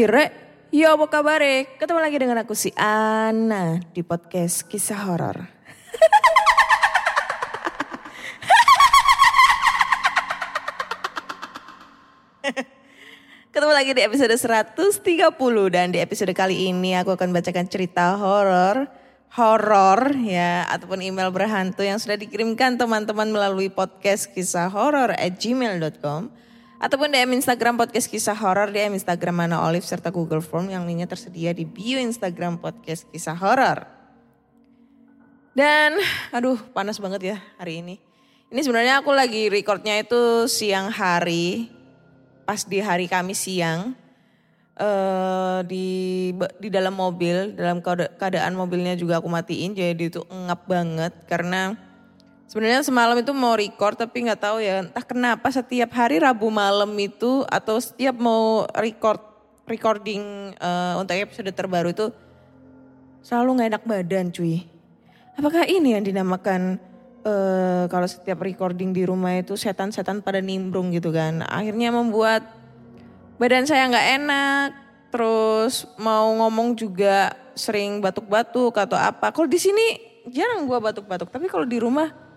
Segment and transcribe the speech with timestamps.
[0.00, 0.32] Hai Re,
[0.72, 1.44] ya apa kabar
[1.76, 5.44] Ketemu lagi dengan aku si Ana di podcast kisah horor.
[13.52, 15.36] Ketemu lagi di episode 130
[15.68, 18.88] dan di episode kali ini aku akan bacakan cerita horor
[19.36, 26.32] horor ya ataupun email berhantu yang sudah dikirimkan teman-teman melalui podcast kisah horor at gmail.com
[26.80, 31.06] ataupun DM Instagram podcast kisah horor DM Instagram Mana Olive serta Google Form yang linknya
[31.06, 33.84] tersedia di bio Instagram podcast kisah horor.
[35.52, 36.00] Dan
[36.32, 38.00] aduh panas banget ya hari ini.
[38.50, 41.70] Ini sebenarnya aku lagi recordnya itu siang hari
[42.48, 43.94] pas di hari Kamis siang
[44.80, 45.86] eh di
[46.56, 51.76] di dalam mobil dalam keada- keadaan mobilnya juga aku matiin jadi itu ngap banget karena
[52.50, 56.90] sebenarnya semalam itu mau record tapi nggak tahu ya entah kenapa setiap hari Rabu malam
[56.98, 59.22] itu atau setiap mau record
[59.70, 62.10] recording eh, untuk episode terbaru itu
[63.22, 64.66] selalu nggak enak badan cuy.
[65.38, 66.82] Apakah ini yang dinamakan
[67.20, 71.46] eh kalau setiap recording di rumah itu setan-setan pada nimbrung gitu kan.
[71.46, 72.42] Akhirnya membuat
[73.38, 74.68] badan saya nggak enak.
[75.10, 79.30] Terus mau ngomong juga sering batuk-batuk atau apa.
[79.30, 79.86] Kalau di sini
[80.30, 82.29] jarang gua batuk-batuk, tapi kalau di rumah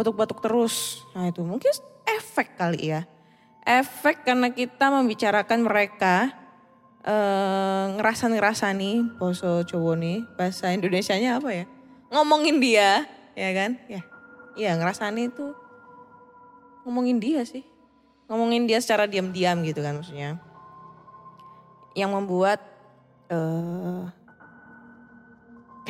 [0.00, 1.04] batuk-batuk terus.
[1.12, 1.68] Nah itu mungkin
[2.08, 3.04] efek kali ya.
[3.60, 6.32] Efek karena kita membicarakan mereka
[7.04, 11.64] eh ngerasa-ngerasa nih, poso cowok nih, bahasa Indonesianya apa ya?
[12.08, 13.04] Ngomongin dia,
[13.36, 13.76] ya kan?
[13.88, 14.00] Ya,
[14.56, 15.52] iya ngerasani itu
[16.88, 17.64] ngomongin dia sih.
[18.28, 20.40] Ngomongin dia secara diam-diam gitu kan maksudnya.
[21.92, 22.60] Yang membuat
[23.28, 24.04] eh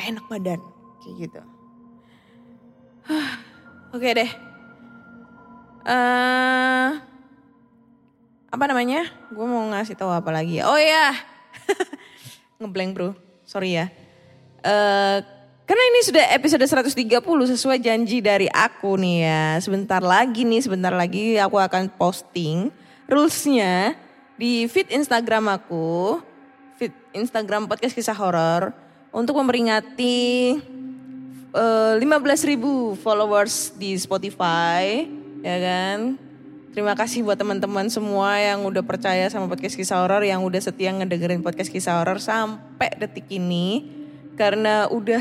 [0.01, 0.59] enak badan,
[0.99, 1.41] kayak gitu.
[3.91, 4.31] Oke deh.
[5.81, 6.89] eh
[8.51, 9.07] apa namanya?
[9.31, 10.69] Gue mau ngasih tahu apa lagi ya?
[10.71, 11.15] Oh iya,
[12.61, 13.11] ngeblank bro,
[13.43, 13.91] sorry ya.
[14.61, 15.19] eh
[15.65, 17.23] karena ini sudah episode 130
[17.55, 19.43] sesuai janji dari aku nih ya.
[19.63, 22.71] Sebentar lagi nih, sebentar lagi aku akan posting
[23.07, 23.95] rulesnya
[24.35, 26.19] di feed Instagram aku,
[26.75, 28.75] feed Instagram podcast kisah horor
[29.15, 30.59] untuk memperingati
[31.55, 35.07] eh, 15.000 followers di Spotify,
[35.43, 36.15] ya kan?
[36.71, 40.95] Terima kasih buat teman-teman semua yang udah percaya sama podcast kisah horor, yang udah setia
[40.95, 43.91] ngedengerin podcast kisah horor sampai detik ini.
[44.39, 45.19] Karena udah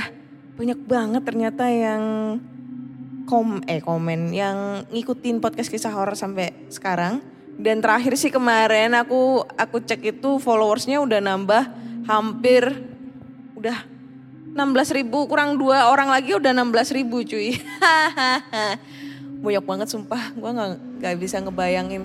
[0.55, 2.03] banyak banget ternyata yang
[3.27, 7.19] kom eh komen yang ngikutin podcast kisah horor sampai sekarang.
[7.59, 11.67] Dan terakhir sih kemarin aku aku cek itu followersnya udah nambah
[12.07, 12.63] hampir
[13.59, 13.90] udah
[14.51, 17.55] 16 ribu kurang dua orang lagi udah 16 ribu cuy.
[19.45, 22.03] Banyak banget sumpah gue nggak nggak bisa ngebayangin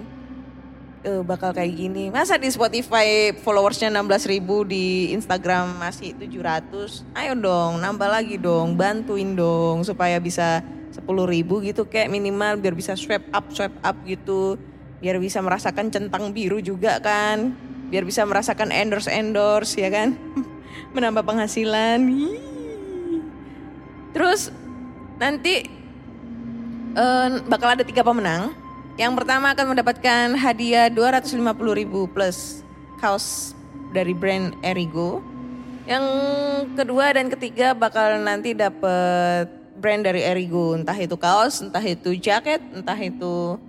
[1.02, 2.14] eh, bakal kayak gini.
[2.14, 7.18] Masa di Spotify followersnya 16 ribu di Instagram masih 700.
[7.18, 10.62] Ayo dong nambah lagi dong bantuin dong supaya bisa
[10.94, 14.56] 10 ribu gitu kayak minimal biar bisa swipe up swipe up gitu.
[15.02, 17.58] Biar bisa merasakan centang biru juga kan.
[17.90, 20.14] Biar bisa merasakan endorse endorse ya kan.
[20.92, 22.00] Menambah penghasilan.
[24.16, 24.52] Terus
[25.20, 25.68] nanti
[26.96, 28.56] eh, bakal ada tiga pemenang.
[28.96, 31.44] Yang pertama akan mendapatkan hadiah 250
[31.76, 32.64] ribu plus
[33.04, 33.52] kaos
[33.92, 35.20] dari brand Erigo.
[35.84, 36.06] Yang
[36.80, 42.64] kedua dan ketiga bakal nanti dapat brand dari Erigo, entah itu kaos, entah itu jaket,
[42.72, 43.60] entah itu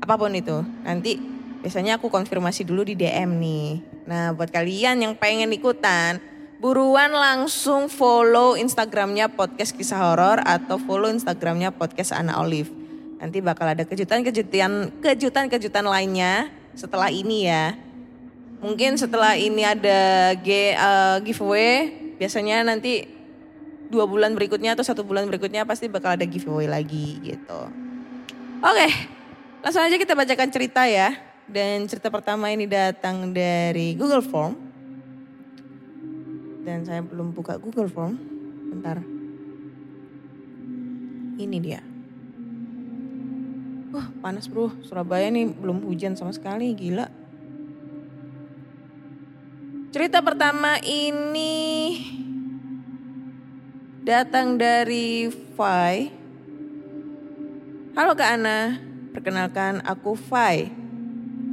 [0.00, 0.64] apa pun itu.
[0.82, 1.20] Nanti
[1.60, 3.68] biasanya aku konfirmasi dulu di DM nih.
[4.08, 6.18] Nah, buat kalian yang pengen ikutan,
[6.60, 12.68] buruan langsung follow Instagramnya podcast kisah horor atau follow Instagramnya podcast Ana Olive.
[13.16, 17.72] Nanti bakal ada kejutan-kejutan kejutan-kejutan lainnya setelah ini ya.
[18.60, 23.08] Mungkin setelah ini ada G, eh, giveaway, biasanya nanti
[23.88, 27.60] dua bulan berikutnya atau satu bulan berikutnya pasti bakal ada giveaway lagi gitu.
[28.60, 28.88] Oke,
[29.64, 31.16] langsung aja kita bacakan cerita ya.
[31.50, 34.69] Dan cerita pertama ini datang dari Google Form.
[36.60, 38.16] Dan saya belum buka Google Form.
[38.70, 39.00] Bentar.
[41.40, 41.80] Ini dia.
[43.90, 47.10] Wah panas bro, Surabaya nih belum hujan sama sekali, gila.
[49.90, 51.98] Cerita pertama ini
[54.06, 55.26] datang dari
[55.58, 56.14] Fai.
[57.98, 58.78] Halo Kak Ana,
[59.10, 60.79] perkenalkan aku Fai.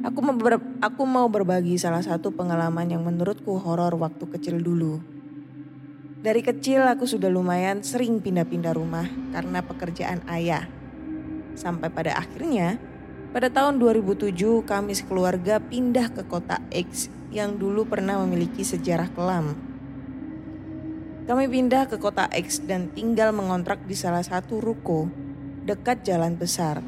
[0.05, 5.01] Aku mau, ber- aku mau berbagi salah satu pengalaman yang menurutku horor waktu kecil dulu.
[6.21, 10.69] Dari kecil aku sudah lumayan sering pindah-pindah rumah karena pekerjaan ayah.
[11.57, 12.77] Sampai pada akhirnya,
[13.33, 14.37] pada tahun 2007
[14.69, 19.57] kami sekeluarga pindah ke kota X yang dulu pernah memiliki sejarah kelam.
[21.25, 25.09] Kami pindah ke kota X dan tinggal mengontrak di salah satu ruko
[25.65, 26.85] dekat jalan besar.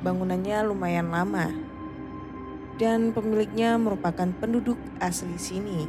[0.00, 1.69] Bangunannya lumayan lama
[2.80, 5.84] dan pemiliknya merupakan penduduk asli sini.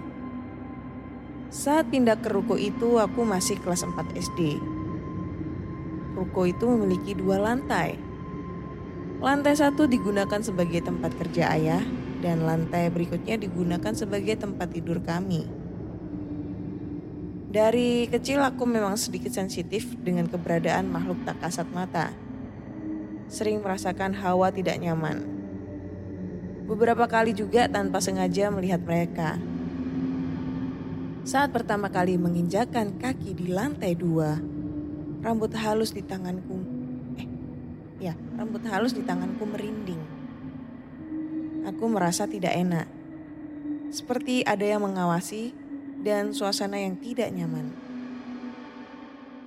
[1.47, 4.59] Saat pindah ke ruko itu aku masih kelas 4 SD.
[6.19, 7.95] Ruko itu memiliki dua lantai.
[9.23, 11.83] Lantai satu digunakan sebagai tempat kerja ayah
[12.19, 15.47] dan lantai berikutnya digunakan sebagai tempat tidur kami.
[17.51, 22.11] Dari kecil aku memang sedikit sensitif dengan keberadaan makhluk tak kasat mata.
[23.27, 25.40] Sering merasakan hawa tidak nyaman.
[26.71, 29.35] Beberapa kali juga tanpa sengaja melihat mereka.
[31.27, 34.39] Saat pertama kali menginjakan kaki di lantai dua,
[35.19, 36.63] rambut halus di tanganku,
[37.19, 37.27] eh,
[37.99, 39.99] ya, rambut halus di tanganku merinding.
[41.67, 42.87] Aku merasa tidak enak,
[43.91, 45.51] seperti ada yang mengawasi
[45.99, 47.67] dan suasana yang tidak nyaman.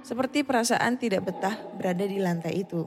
[0.04, 2.84] Seperti perasaan tidak betah berada di lantai itu.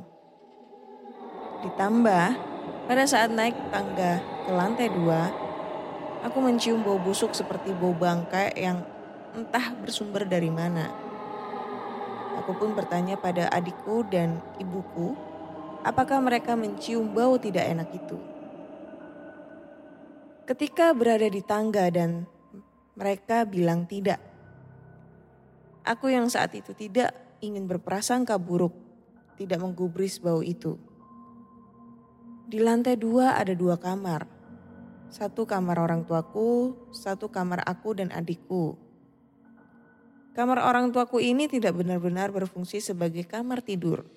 [1.66, 2.57] Ditambah,
[2.88, 5.28] pada saat naik tangga ke lantai dua,
[6.24, 8.80] aku mencium bau busuk seperti bau bangkai yang
[9.36, 10.88] entah bersumber dari mana.
[12.40, 15.20] Aku pun bertanya pada adikku dan ibuku,
[15.84, 18.16] apakah mereka mencium bau tidak enak itu.
[20.48, 22.24] Ketika berada di tangga dan
[22.96, 24.18] mereka bilang tidak.
[25.84, 27.12] Aku yang saat itu tidak
[27.44, 28.72] ingin berprasangka buruk,
[29.36, 30.87] tidak menggubris bau itu.
[32.48, 34.24] Di lantai dua ada dua kamar.
[35.12, 38.80] Satu kamar orang tuaku, satu kamar aku dan adikku.
[40.32, 44.08] Kamar orang tuaku ini tidak benar-benar berfungsi sebagai kamar tidur.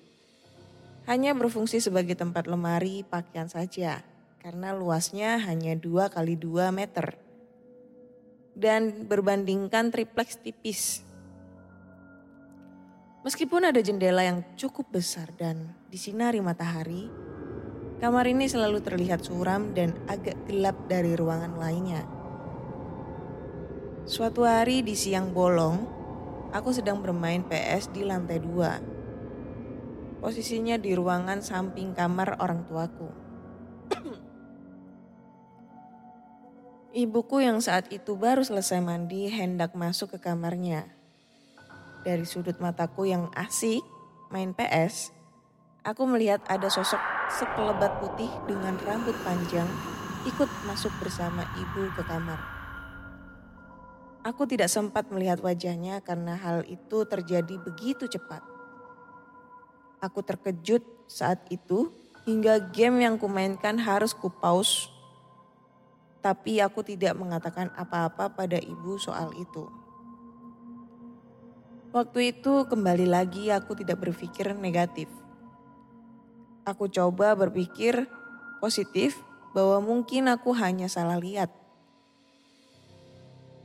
[1.11, 3.99] Hanya berfungsi sebagai tempat lemari pakaian saja,
[4.39, 7.19] karena luasnya hanya 2 kali 2 meter.
[8.55, 11.03] Dan berbandingkan tripleks tipis.
[13.27, 17.11] Meskipun ada jendela yang cukup besar dan disinari matahari,
[18.01, 22.01] kamar ini selalu terlihat suram dan agak gelap dari ruangan lainnya.
[24.09, 25.85] Suatu hari di siang bolong,
[26.49, 28.81] aku sedang bermain PS di lantai dua.
[30.17, 33.09] Posisinya di ruangan samping kamar orang tuaku.
[37.05, 40.89] Ibuku yang saat itu baru selesai mandi hendak masuk ke kamarnya.
[42.01, 43.85] Dari sudut mataku yang asik
[44.33, 45.13] main PS,
[45.81, 47.01] aku melihat ada sosok
[47.33, 49.65] sekelebat putih dengan rambut panjang
[50.29, 52.37] ikut masuk bersama ibu ke kamar.
[54.21, 58.45] Aku tidak sempat melihat wajahnya karena hal itu terjadi begitu cepat.
[59.97, 61.89] Aku terkejut saat itu
[62.29, 64.93] hingga game yang kumainkan harus ku pause.
[66.21, 69.65] Tapi aku tidak mengatakan apa-apa pada ibu soal itu.
[71.89, 75.09] Waktu itu kembali lagi aku tidak berpikir negatif.
[76.61, 78.05] Aku coba berpikir
[78.61, 79.17] positif
[79.57, 81.49] bahwa mungkin aku hanya salah lihat.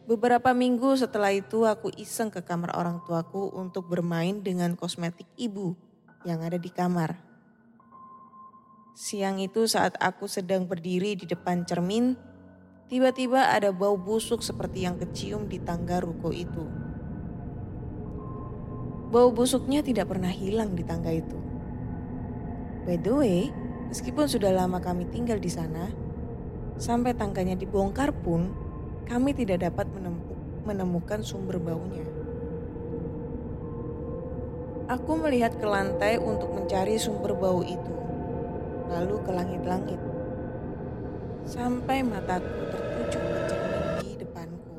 [0.06, 5.74] Beberapa minggu setelah itu aku iseng ke kamar orang tuaku untuk bermain dengan kosmetik ibu
[6.24, 7.18] yang ada di kamar.
[8.96, 12.16] Siang itu saat aku sedang berdiri di depan cermin,
[12.88, 16.64] tiba-tiba ada bau busuk seperti yang kecium di tangga ruko itu.
[19.12, 21.45] Bau busuknya tidak pernah hilang di tangga itu.
[22.86, 23.50] By the way,
[23.90, 25.90] meskipun sudah lama kami tinggal di sana,
[26.78, 28.54] sampai tangganya dibongkar pun,
[29.10, 29.90] kami tidak dapat
[30.62, 32.06] menemukan sumber baunya.
[34.86, 37.94] Aku melihat ke lantai untuk mencari sumber bau itu,
[38.86, 39.98] lalu ke langit-langit,
[41.42, 44.78] sampai mataku tertuju ke cermin di depanku.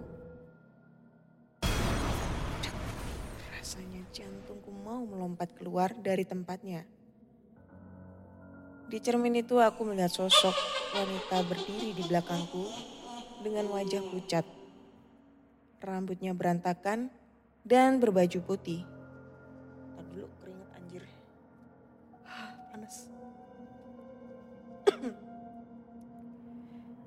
[4.15, 6.96] Jantungku mau melompat keluar dari tempatnya.
[8.87, 10.55] Di cermin itu aku melihat sosok
[10.95, 12.71] wanita berdiri di belakangku
[13.43, 14.47] dengan wajah pucat.
[15.83, 17.11] Rambutnya berantakan
[17.67, 18.87] dan berbaju putih.
[20.15, 21.03] Dulu keringet anjir.
[22.23, 23.11] Hah, Panas.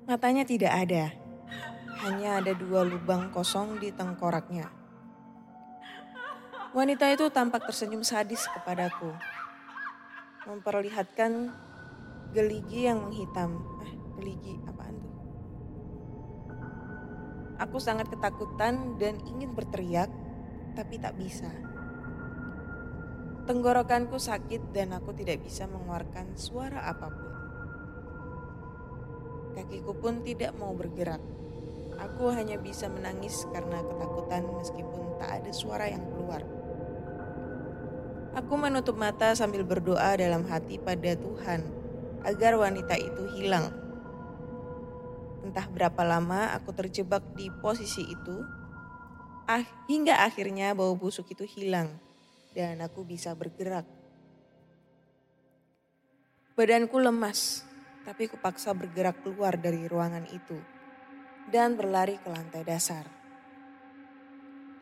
[0.07, 1.09] Matanya tidak ada.
[2.05, 4.69] Hanya ada dua lubang kosong di tengkoraknya.
[6.77, 9.11] Wanita itu tampak tersenyum sadis kepadaku.
[10.45, 11.51] Memperlihatkan
[12.31, 13.59] geligi yang menghitam.
[13.83, 15.15] Eh, geligi apaan tuh?
[17.59, 20.09] Aku sangat ketakutan dan ingin berteriak,
[20.73, 21.51] tapi tak bisa.
[23.45, 27.31] Tenggorokanku sakit dan aku tidak bisa mengeluarkan suara apa pun.
[29.51, 31.19] Kakiku pun tidak mau bergerak.
[31.99, 36.41] Aku hanya bisa menangis karena ketakutan meskipun tak ada suara yang keluar.
[38.31, 41.80] Aku menutup mata sambil berdoa dalam hati pada Tuhan
[42.25, 43.71] agar wanita itu hilang.
[45.41, 48.45] Entah berapa lama aku terjebak di posisi itu,
[49.49, 51.97] ah, hingga akhirnya bau busuk itu hilang
[52.53, 53.87] dan aku bisa bergerak.
[56.53, 57.65] Badanku lemas,
[58.03, 60.59] tapi kupaksa bergerak keluar dari ruangan itu
[61.49, 63.07] dan berlari ke lantai dasar.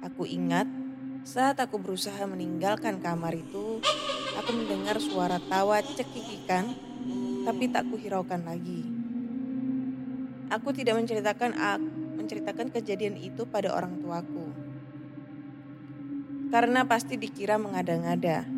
[0.03, 0.67] Aku ingat
[1.27, 3.83] saat aku berusaha meninggalkan kamar itu,
[4.39, 6.71] aku mendengar suara tawa cekikikan,
[7.43, 8.87] tapi tak kuhiraukan lagi.
[10.49, 11.53] Aku tidak menceritakan
[12.17, 14.49] menceritakan kejadian itu pada orang tuaku.
[16.49, 18.49] Karena pasti dikira mengada-ngada.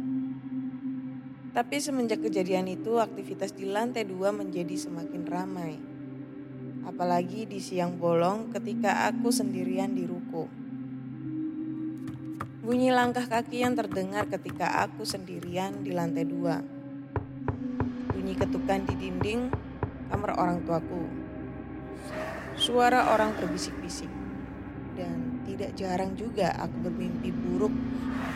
[1.52, 5.76] Tapi semenjak kejadian itu aktivitas di lantai dua menjadi semakin ramai.
[6.88, 10.48] Apalagi di siang bolong ketika aku sendirian di ruko.
[12.62, 16.62] Bunyi langkah kaki yang terdengar ketika aku sendirian di lantai dua.
[18.14, 19.50] Bunyi ketukan di dinding
[20.14, 21.10] kamar orang tuaku.
[22.54, 24.14] Suara orang berbisik-bisik.
[24.94, 27.74] Dan tidak jarang juga aku bermimpi buruk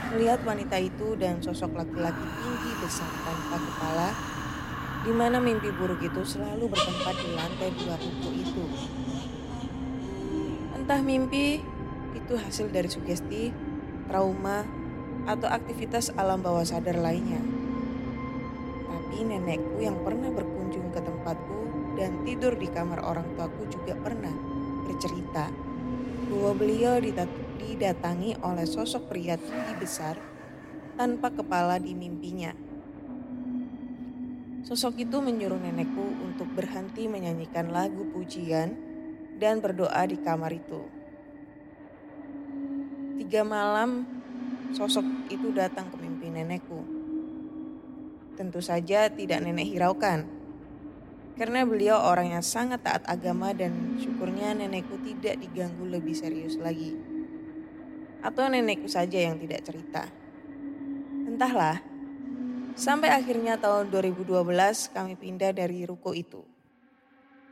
[0.10, 4.10] melihat wanita itu dan sosok laki-laki tinggi besar tanpa kepala
[5.06, 8.66] di mana mimpi buruk itu selalu bertempat di lantai dua ruko itu.
[10.82, 11.62] Entah mimpi
[12.18, 13.54] itu hasil dari sugesti,
[14.08, 14.66] trauma,
[15.26, 17.42] atau aktivitas alam bawah sadar lainnya.
[18.86, 21.62] Tapi nenekku yang pernah berkunjung ke tempatku
[21.98, 24.34] dan tidur di kamar orang tuaku juga pernah
[24.86, 25.50] bercerita
[26.30, 27.02] bahwa beliau
[27.58, 30.20] didatangi oleh sosok pria tinggi besar
[30.94, 32.54] tanpa kepala di mimpinya.
[34.66, 38.74] Sosok itu menyuruh nenekku untuk berhenti menyanyikan lagu pujian
[39.38, 40.95] dan berdoa di kamar itu.
[43.16, 44.04] Tiga malam
[44.76, 46.84] sosok itu datang ke mimpi nenekku.
[48.36, 50.28] Tentu saja tidak nenek hiraukan.
[51.40, 56.92] Karena beliau orang yang sangat taat agama dan syukurnya nenekku tidak diganggu lebih serius lagi.
[58.20, 60.12] Atau nenekku saja yang tidak cerita.
[61.24, 61.80] Entahlah,
[62.76, 64.44] sampai akhirnya tahun 2012
[64.92, 66.44] kami pindah dari ruko itu.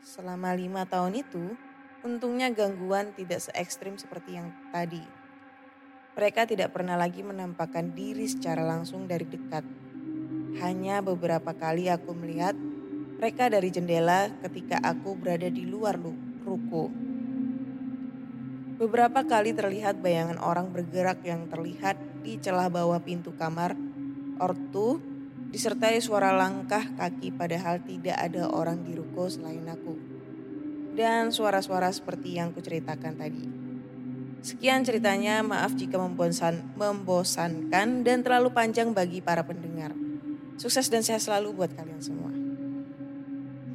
[0.04, 1.56] Selama lima tahun itu,
[2.04, 5.23] untungnya gangguan tidak se ekstrim seperti yang tadi.
[6.14, 9.66] Mereka tidak pernah lagi menampakkan diri secara langsung dari dekat.
[10.62, 12.54] Hanya beberapa kali aku melihat
[13.18, 15.98] mereka dari jendela ketika aku berada di luar
[16.46, 16.94] ruko.
[18.78, 23.74] Beberapa kali terlihat bayangan orang bergerak yang terlihat di celah bawah pintu kamar
[24.38, 25.02] ortu
[25.50, 29.98] disertai suara langkah kaki padahal tidak ada orang di ruko selain aku.
[30.94, 33.63] Dan suara-suara seperti yang kuceritakan tadi.
[34.44, 39.96] Sekian ceritanya, maaf jika membosan, membosankan dan terlalu panjang bagi para pendengar.
[40.60, 42.28] Sukses dan sehat selalu buat kalian semua.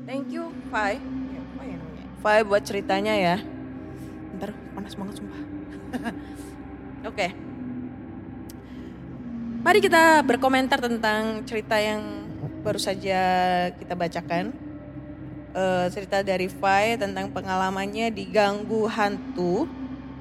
[0.05, 1.01] Thank you, Fai.
[1.01, 2.05] Ya, Fai namanya.
[2.21, 3.37] Fai buat ceritanya ya.
[4.37, 5.41] Ntar panas banget sumpah.
[7.17, 7.27] Oke.
[9.65, 12.29] Mari kita berkomentar tentang cerita yang
[12.61, 13.21] baru saja
[13.73, 14.53] kita bacakan.
[15.57, 19.65] Uh, cerita dari Fai tentang pengalamannya diganggu hantu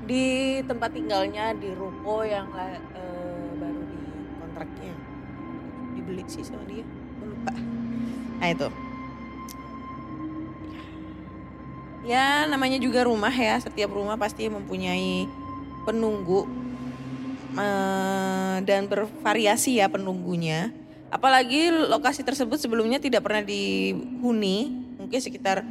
[0.07, 4.01] di tempat tinggalnya di ruko yang uh, baru di
[4.39, 4.93] kontraknya.
[5.99, 6.87] Dibeli sih sama dia.
[7.19, 7.51] Lupa.
[8.39, 8.67] Nah itu.
[12.07, 13.59] Ya namanya juga rumah ya.
[13.59, 15.27] Setiap rumah pasti mempunyai
[15.83, 16.47] penunggu
[17.59, 20.71] uh, dan bervariasi ya penunggunya.
[21.11, 24.71] Apalagi lokasi tersebut sebelumnya tidak pernah dihuni.
[25.03, 25.67] Mungkin sekitar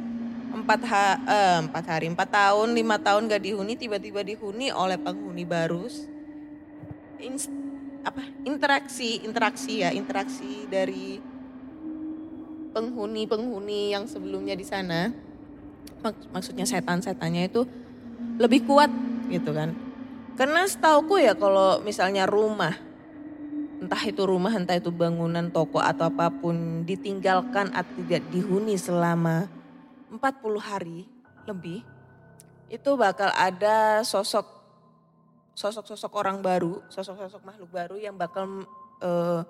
[0.63, 5.45] empat ha, eh, empat hari empat tahun lima tahun gak dihuni tiba-tiba dihuni oleh penghuni
[5.45, 5.85] baru
[7.17, 7.49] Inst,
[8.05, 8.21] apa?
[8.45, 11.17] Interaksi interaksi ya interaksi dari
[12.77, 15.09] penghuni-penghuni yang sebelumnya di sana.
[16.05, 17.65] Mak- maksudnya setan-setannya itu
[18.37, 18.93] lebih kuat
[19.33, 19.73] gitu kan.
[20.37, 22.77] Karena setauku ya kalau misalnya rumah
[23.81, 29.49] entah itu rumah entah itu bangunan toko atau apa pun ditinggalkan atau tidak dihuni selama
[30.11, 30.19] 40
[30.59, 31.07] hari
[31.47, 31.83] lebih
[32.67, 34.57] itu bakal ada sosok
[35.57, 38.61] sosok-sosok orang baru, sosok-sosok makhluk baru yang bakal
[39.01, 39.41] eh,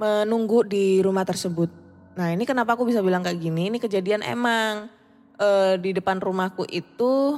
[0.00, 1.68] menunggu di rumah tersebut.
[2.16, 3.68] Nah ini kenapa aku bisa bilang kayak gini?
[3.68, 4.88] Ini kejadian emang
[5.36, 7.36] eh, di depan rumahku itu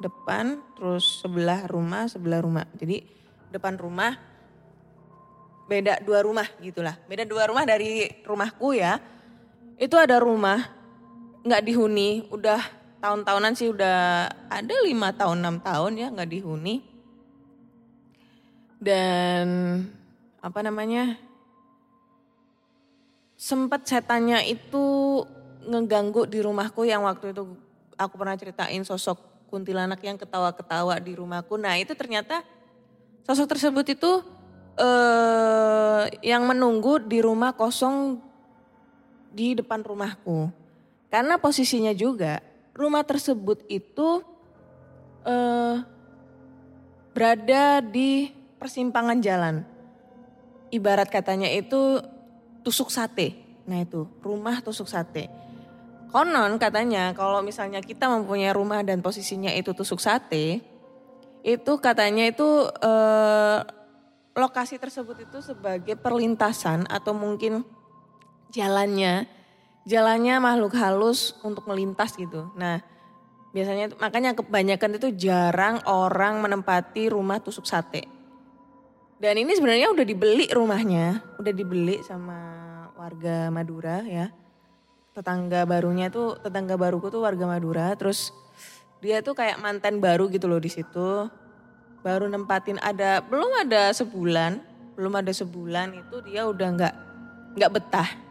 [0.00, 2.64] depan, terus sebelah rumah, sebelah rumah.
[2.72, 3.04] Jadi
[3.52, 4.16] depan rumah
[5.68, 6.96] beda dua rumah gitulah.
[7.04, 8.96] Beda dua rumah dari rumahku ya.
[9.76, 10.83] Itu ada rumah
[11.44, 12.60] nggak dihuni, udah
[13.04, 16.80] tahun-tahunan sih udah ada lima tahun enam tahun ya nggak dihuni
[18.80, 19.46] dan
[20.40, 21.20] apa namanya
[23.36, 25.20] sempat setannya itu
[25.68, 27.44] ngeganggu di rumahku yang waktu itu
[27.96, 29.20] aku pernah ceritain sosok
[29.52, 31.60] kuntilanak yang ketawa-ketawa di rumahku.
[31.60, 32.40] Nah itu ternyata
[33.28, 34.12] sosok tersebut itu
[34.80, 38.16] eh, yang menunggu di rumah kosong
[39.28, 40.63] di depan rumahku.
[41.14, 42.42] Karena posisinya juga
[42.74, 44.18] rumah tersebut itu
[45.22, 45.78] eh,
[47.14, 49.62] berada di persimpangan jalan.
[50.74, 52.02] Ibarat katanya itu
[52.66, 53.38] tusuk sate.
[53.70, 55.30] Nah itu rumah tusuk sate.
[56.10, 60.66] Konon katanya kalau misalnya kita mempunyai rumah dan posisinya itu tusuk sate,
[61.46, 63.62] itu katanya itu eh,
[64.34, 67.62] lokasi tersebut itu sebagai perlintasan atau mungkin
[68.50, 69.30] jalannya,
[69.84, 72.48] jalannya makhluk halus untuk melintas gitu.
[72.56, 72.80] Nah
[73.54, 78.10] biasanya makanya kebanyakan itu jarang orang menempati rumah tusuk sate.
[79.22, 82.36] Dan ini sebenarnya udah dibeli rumahnya, udah dibeli sama
[82.98, 84.28] warga Madura ya.
[85.14, 87.94] Tetangga barunya tuh, tetangga baruku tuh warga Madura.
[87.94, 88.34] Terus
[88.98, 91.30] dia tuh kayak mantan baru gitu loh di situ.
[92.02, 94.60] Baru nempatin ada, belum ada sebulan,
[94.98, 96.94] belum ada sebulan itu dia udah nggak
[97.54, 98.23] nggak betah.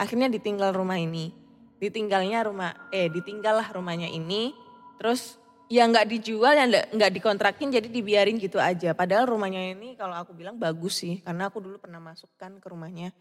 [0.00, 1.36] Akhirnya ditinggal rumah ini.
[1.76, 4.56] Ditinggalnya rumah, eh ditinggallah rumahnya ini.
[4.96, 10.18] Terus ya nggak dijual ya nggak dikontrakin jadi dibiarin gitu aja padahal rumahnya ini kalau
[10.18, 13.14] aku bilang bagus sih karena aku dulu pernah masukkan ke rumahnya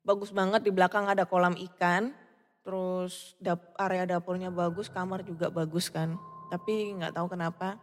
[0.00, 2.16] bagus banget di belakang ada kolam ikan
[2.64, 6.16] terus dap, area dapurnya bagus kamar juga bagus kan
[6.48, 7.76] tapi nggak tahu kenapa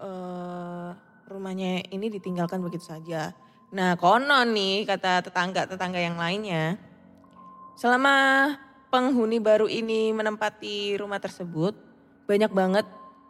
[0.00, 0.96] uh,
[1.28, 3.36] rumahnya ini ditinggalkan begitu saja
[3.68, 6.80] nah konon nih kata tetangga tetangga yang lainnya
[7.78, 8.58] selama
[8.90, 11.78] penghuni baru ini menempati rumah tersebut
[12.26, 12.86] banyak banget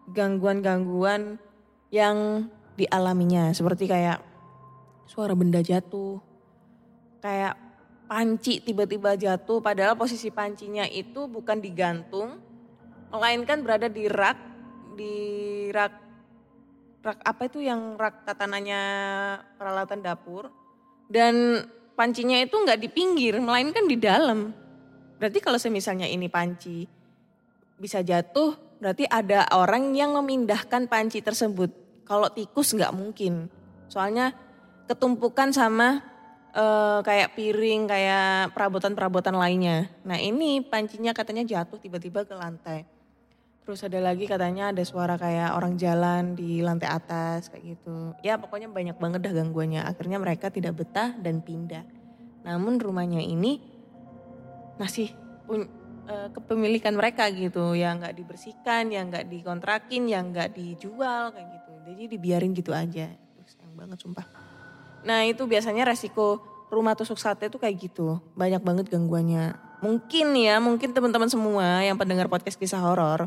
[0.08, 1.36] gangguan-gangguan
[1.92, 2.48] yang
[2.80, 3.52] dialaminya.
[3.52, 4.24] Seperti kayak
[5.04, 6.16] suara benda jatuh,
[7.20, 7.60] kayak
[8.08, 12.40] panci tiba-tiba jatuh padahal posisi pancinya itu bukan digantung
[13.12, 14.38] melainkan berada di rak
[14.96, 15.14] di
[15.68, 15.94] rak
[17.04, 18.82] rak apa itu yang rak tatanannya
[19.60, 20.48] peralatan dapur.
[21.08, 21.64] Dan
[21.98, 24.54] pancinya itu nggak di pinggir melainkan di dalam
[25.18, 26.86] berarti kalau semisalnya ini panci
[27.74, 31.70] bisa jatuh berarti ada orang yang memindahkan panci tersebut.
[32.06, 33.52] Kalau tikus nggak mungkin,
[33.90, 34.32] soalnya
[34.88, 36.00] ketumpukan sama
[36.56, 39.92] uh, kayak piring, kayak perabotan-perabotan lainnya.
[40.08, 42.88] Nah ini pancinya katanya jatuh tiba-tiba ke lantai.
[43.68, 48.16] Terus ada lagi katanya ada suara kayak orang jalan di lantai atas kayak gitu.
[48.24, 49.84] Ya pokoknya banyak banget dah gangguannya.
[49.84, 51.84] Akhirnya mereka tidak betah dan pindah.
[52.48, 53.60] Namun rumahnya ini
[54.80, 55.12] masih
[55.52, 61.72] uh, kepemilikan mereka gitu yang nggak dibersihkan yang nggak dikontrakin yang nggak dijual kayak gitu
[61.92, 63.10] jadi dibiarin gitu aja
[63.44, 64.24] sayang banget sumpah
[65.02, 70.62] nah itu biasanya resiko rumah tusuk sate itu kayak gitu banyak banget gangguannya mungkin ya
[70.62, 73.26] mungkin teman-teman semua yang pendengar podcast kisah horor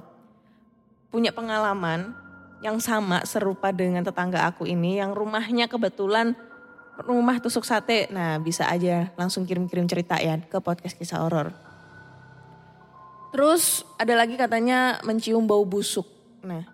[1.11, 2.15] punya pengalaman
[2.63, 6.33] yang sama serupa dengan tetangga aku ini yang rumahnya kebetulan
[7.03, 8.07] rumah tusuk sate.
[8.13, 11.51] Nah, bisa aja langsung kirim-kirim cerita ya ke podcast kisah horor.
[13.31, 16.05] Terus ada lagi katanya mencium bau busuk.
[16.43, 16.67] Nah,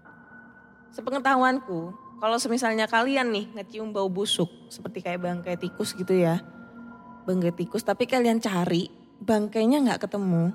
[0.91, 6.41] sepengetahuanku, kalau semisalnya kalian nih ngecium bau busuk, seperti kayak bangkai tikus gitu ya,
[7.30, 8.89] bangkai tikus, tapi kalian cari
[9.21, 10.50] bangkainya nggak ketemu,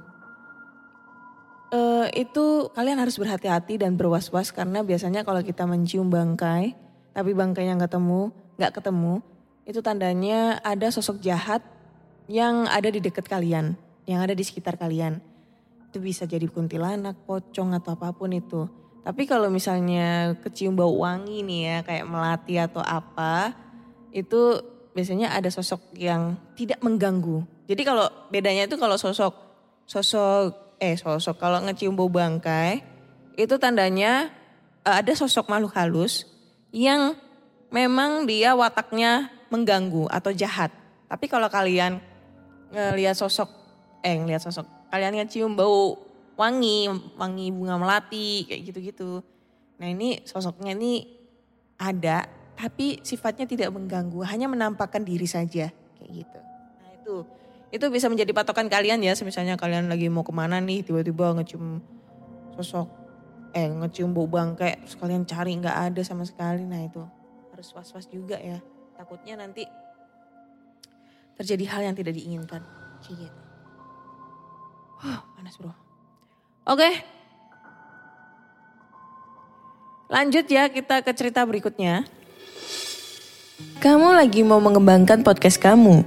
[1.73, 6.77] uh, itu kalian harus berhati-hati dan berwas-was karena biasanya kalau kita mencium bangkai,
[7.17, 8.31] tapi bangkainya nggak ketemu,
[8.61, 9.15] nggak ketemu,
[9.65, 11.65] itu tandanya ada sosok jahat
[12.31, 15.33] yang ada di dekat kalian, yang ada di sekitar kalian
[15.93, 18.65] itu bisa jadi kuntilanak, pocong atau apa pun itu.
[19.05, 23.53] Tapi kalau misalnya kecium bau wangi nih ya kayak melati atau apa,
[24.09, 24.57] itu
[24.97, 27.45] biasanya ada sosok yang tidak mengganggu.
[27.69, 29.37] Jadi kalau bedanya itu kalau sosok
[29.85, 32.83] sosok eh sosok kalau ngecium bau bangkai
[33.39, 34.35] itu tandanya
[34.83, 36.27] eh, ada sosok makhluk halus
[36.75, 37.15] yang
[37.71, 40.75] memang dia wataknya mengganggu atau jahat.
[41.07, 42.03] Tapi kalau kalian
[42.75, 43.47] ngelihat sosok
[44.03, 45.97] eh ngelihat sosok kalian ngecium bau
[46.35, 49.23] wangi, wangi bunga melati kayak gitu-gitu.
[49.79, 51.07] Nah, ini sosoknya ini
[51.79, 52.27] ada
[52.59, 56.39] tapi sifatnya tidak mengganggu, hanya menampakkan diri saja kayak gitu.
[56.81, 57.15] Nah, itu
[57.73, 61.81] itu bisa menjadi patokan kalian ya, misalnya kalian lagi mau ke mana nih tiba-tiba ngecium
[62.53, 62.89] sosok
[63.53, 67.05] eh ngecium bau bangkai terus kalian cari nggak ada sama sekali nah itu
[67.53, 68.61] harus was-was juga ya
[68.97, 69.65] takutnya nanti
[71.37, 72.65] terjadi hal yang tidak diinginkan
[73.03, 73.41] Kayak gitu.
[75.03, 75.75] Wah, panas bro.
[76.71, 76.91] Oke.
[80.07, 82.07] Lanjut ya kita ke cerita berikutnya.
[83.83, 86.07] Kamu lagi mau mengembangkan podcast kamu,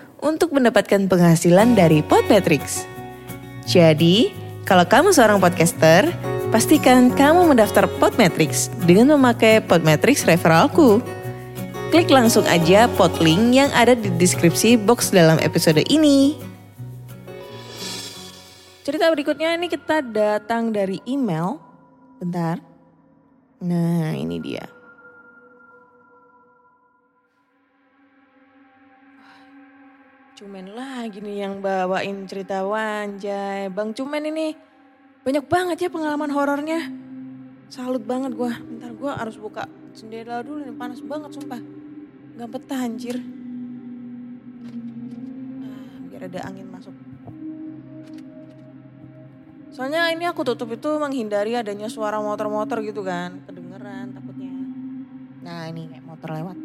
[0.21, 2.85] untuk mendapatkan penghasilan dari Podmetrics.
[3.65, 4.31] Jadi,
[4.63, 6.07] kalau kamu seorang podcaster,
[6.53, 11.01] pastikan kamu mendaftar Podmetrics dengan memakai Podmetrics referralku.
[11.91, 16.39] Klik langsung aja podlink yang ada di deskripsi box dalam episode ini.
[18.81, 21.59] Cerita berikutnya ini kita datang dari email.
[22.17, 22.63] Bentar.
[23.61, 24.80] Nah, ini dia.
[30.41, 33.69] Cumen lagi nih yang bawain cerita Wanjay.
[33.69, 34.57] Bang Cumen ini
[35.21, 36.81] banyak banget ya pengalaman horornya.
[37.69, 38.49] Salut banget gua.
[38.57, 41.61] Bentar gua harus buka jendela dulu nih panas banget sumpah.
[42.41, 43.21] Gak betah anjir.
[45.61, 46.97] Nah, biar ada angin masuk.
[49.77, 53.45] Soalnya ini aku tutup itu menghindari adanya suara motor-motor gitu kan.
[53.45, 54.57] Kedengeran takutnya.
[55.45, 56.57] Nah ini kayak motor lewat.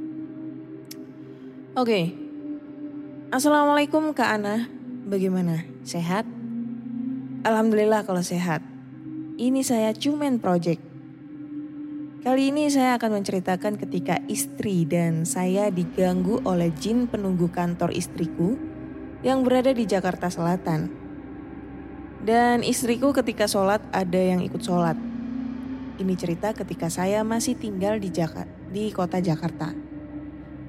[1.77, 2.26] Oke.
[3.37, 4.65] Assalamualaikum Kak Ana.
[5.05, 5.61] Bagaimana?
[5.85, 6.25] Sehat?
[7.45, 8.65] Alhamdulillah kalau sehat.
[9.37, 10.81] Ini saya Cumen Project.
[12.25, 18.57] Kali ini saya akan menceritakan ketika istri dan saya diganggu oleh jin penunggu kantor istriku
[19.21, 20.89] yang berada di Jakarta Selatan.
[22.25, 24.97] Dan istriku ketika sholat ada yang ikut sholat.
[26.01, 29.77] Ini cerita ketika saya masih tinggal di, Jaka, di kota Jakarta.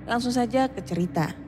[0.03, 1.46] Langsung saja ke cerita.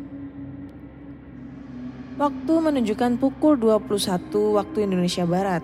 [2.20, 4.28] Waktu menunjukkan pukul 21
[4.60, 5.64] waktu Indonesia Barat.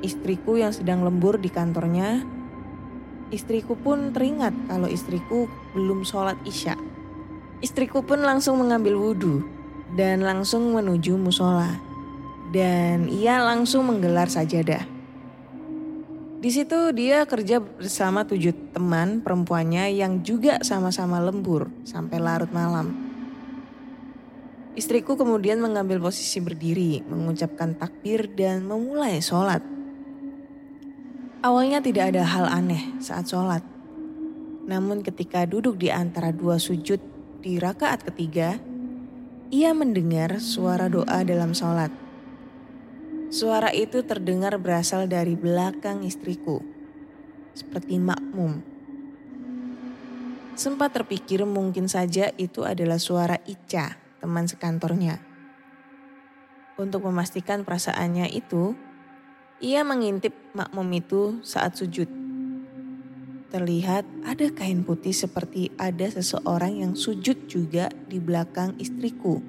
[0.00, 2.24] Istriku yang sedang lembur di kantornya,
[3.28, 5.44] istriku pun teringat kalau istriku
[5.76, 6.80] belum sholat isya.
[7.60, 9.44] Istriku pun langsung mengambil wudhu
[10.00, 11.76] dan langsung menuju musola.
[12.48, 14.88] Dan ia langsung menggelar sajadah.
[16.40, 23.07] Di situ dia kerja bersama tujuh teman perempuannya yang juga sama-sama lembur sampai larut malam.
[24.78, 29.58] Istriku kemudian mengambil posisi berdiri, mengucapkan takbir dan memulai sholat.
[31.42, 33.66] Awalnya tidak ada hal aneh saat sholat.
[34.70, 37.02] Namun ketika duduk di antara dua sujud
[37.42, 38.62] di rakaat ketiga,
[39.50, 41.90] ia mendengar suara doa dalam sholat.
[43.34, 46.62] Suara itu terdengar berasal dari belakang istriku,
[47.50, 48.62] seperti makmum.
[50.54, 55.18] Sempat terpikir mungkin saja itu adalah suara Ica teman sekantornya.
[56.78, 58.78] Untuk memastikan perasaannya itu,
[59.58, 62.06] ia mengintip makmum itu saat sujud.
[63.50, 69.42] Terlihat ada kain putih seperti ada seseorang yang sujud juga di belakang istriku.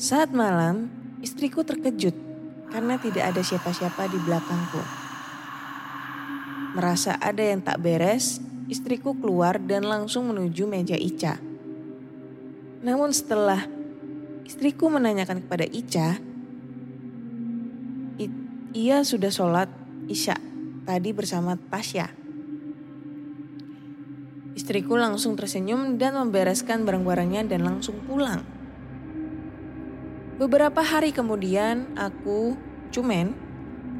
[0.00, 0.88] Saat malam,
[1.20, 2.16] istriku terkejut
[2.72, 4.80] karena tidak ada siapa-siapa di belakangku.
[6.80, 11.49] Merasa ada yang tak beres, istriku keluar dan langsung menuju meja Ica.
[12.80, 13.68] Namun setelah
[14.48, 16.16] istriku menanyakan kepada Ica,
[18.70, 19.66] ia sudah sholat
[20.06, 20.38] Isya
[20.86, 22.06] tadi bersama Tasya.
[24.54, 28.42] Istriku langsung tersenyum dan membereskan barang-barangnya dan langsung pulang.
[30.38, 32.54] Beberapa hari kemudian aku,
[32.94, 33.34] Cumen,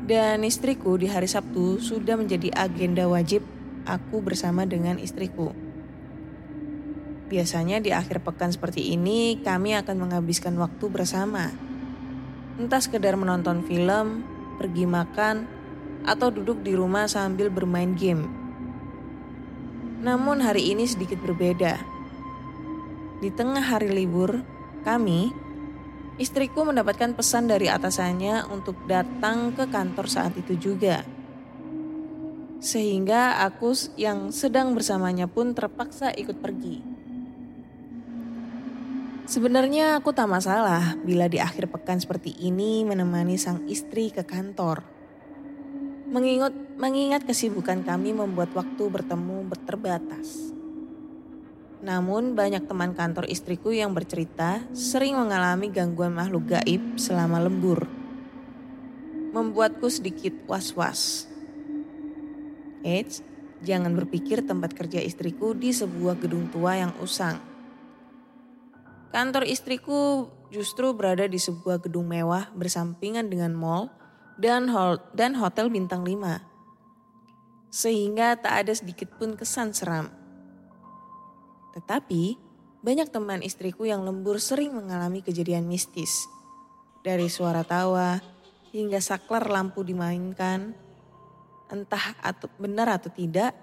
[0.06, 3.42] dan istriku di hari Sabtu sudah menjadi agenda wajib
[3.86, 5.50] aku bersama dengan istriku.
[7.30, 11.54] Biasanya di akhir pekan seperti ini kami akan menghabiskan waktu bersama.
[12.58, 14.26] Entah sekedar menonton film,
[14.58, 15.46] pergi makan,
[16.02, 18.26] atau duduk di rumah sambil bermain game.
[20.02, 21.78] Namun hari ini sedikit berbeda.
[23.22, 24.42] Di tengah hari libur,
[24.82, 25.30] kami,
[26.18, 31.06] istriku mendapatkan pesan dari atasannya untuk datang ke kantor saat itu juga.
[32.58, 36.89] Sehingga aku yang sedang bersamanya pun terpaksa ikut pergi.
[39.30, 44.82] Sebenarnya aku tak masalah bila di akhir pekan seperti ini menemani sang istri ke kantor.
[46.10, 50.50] Mengingat, mengingat kesibukan kami membuat waktu bertemu terbatas.
[51.78, 57.86] Namun banyak teman kantor istriku yang bercerita sering mengalami gangguan makhluk gaib selama lembur.
[59.30, 61.30] Membuatku sedikit was-was.
[62.82, 63.22] Eits,
[63.62, 67.49] jangan berpikir tempat kerja istriku di sebuah gedung tua yang usang.
[69.10, 73.90] Kantor istriku justru berada di sebuah gedung mewah bersampingan dengan mall
[74.38, 77.74] dan, hol dan hotel bintang 5.
[77.74, 80.14] Sehingga tak ada sedikit pun kesan seram.
[81.74, 82.38] Tetapi
[82.86, 86.26] banyak teman istriku yang lembur sering mengalami kejadian mistis.
[87.02, 88.22] Dari suara tawa
[88.70, 90.70] hingga saklar lampu dimainkan,
[91.66, 93.58] entah atau benar atau tidak,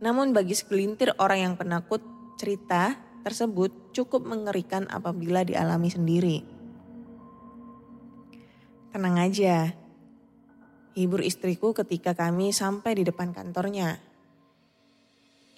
[0.00, 2.00] namun bagi segelintir orang yang penakut,
[2.38, 6.36] cerita tersebut cukup mengerikan apabila dialami sendiri.
[8.88, 9.76] Tenang aja,
[10.96, 14.00] hibur istriku ketika kami sampai di depan kantornya.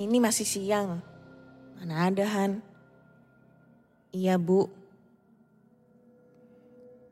[0.02, 0.98] Ini masih siang.
[1.78, 2.59] Mana ada Han?
[4.11, 4.66] Iya bu.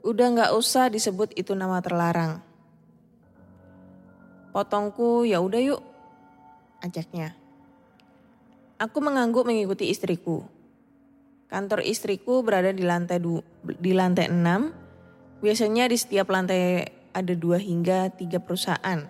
[0.03, 2.43] Udah gak usah disebut itu nama terlarang.
[4.51, 5.81] Potongku ya udah yuk,
[6.83, 7.38] ajaknya.
[8.79, 10.47] Aku mengangguk mengikuti istriku.
[11.51, 15.43] Kantor istriku berada di lantai du, di lantai 6.
[15.43, 19.03] Biasanya di setiap lantai ada dua hingga tiga perusahaan.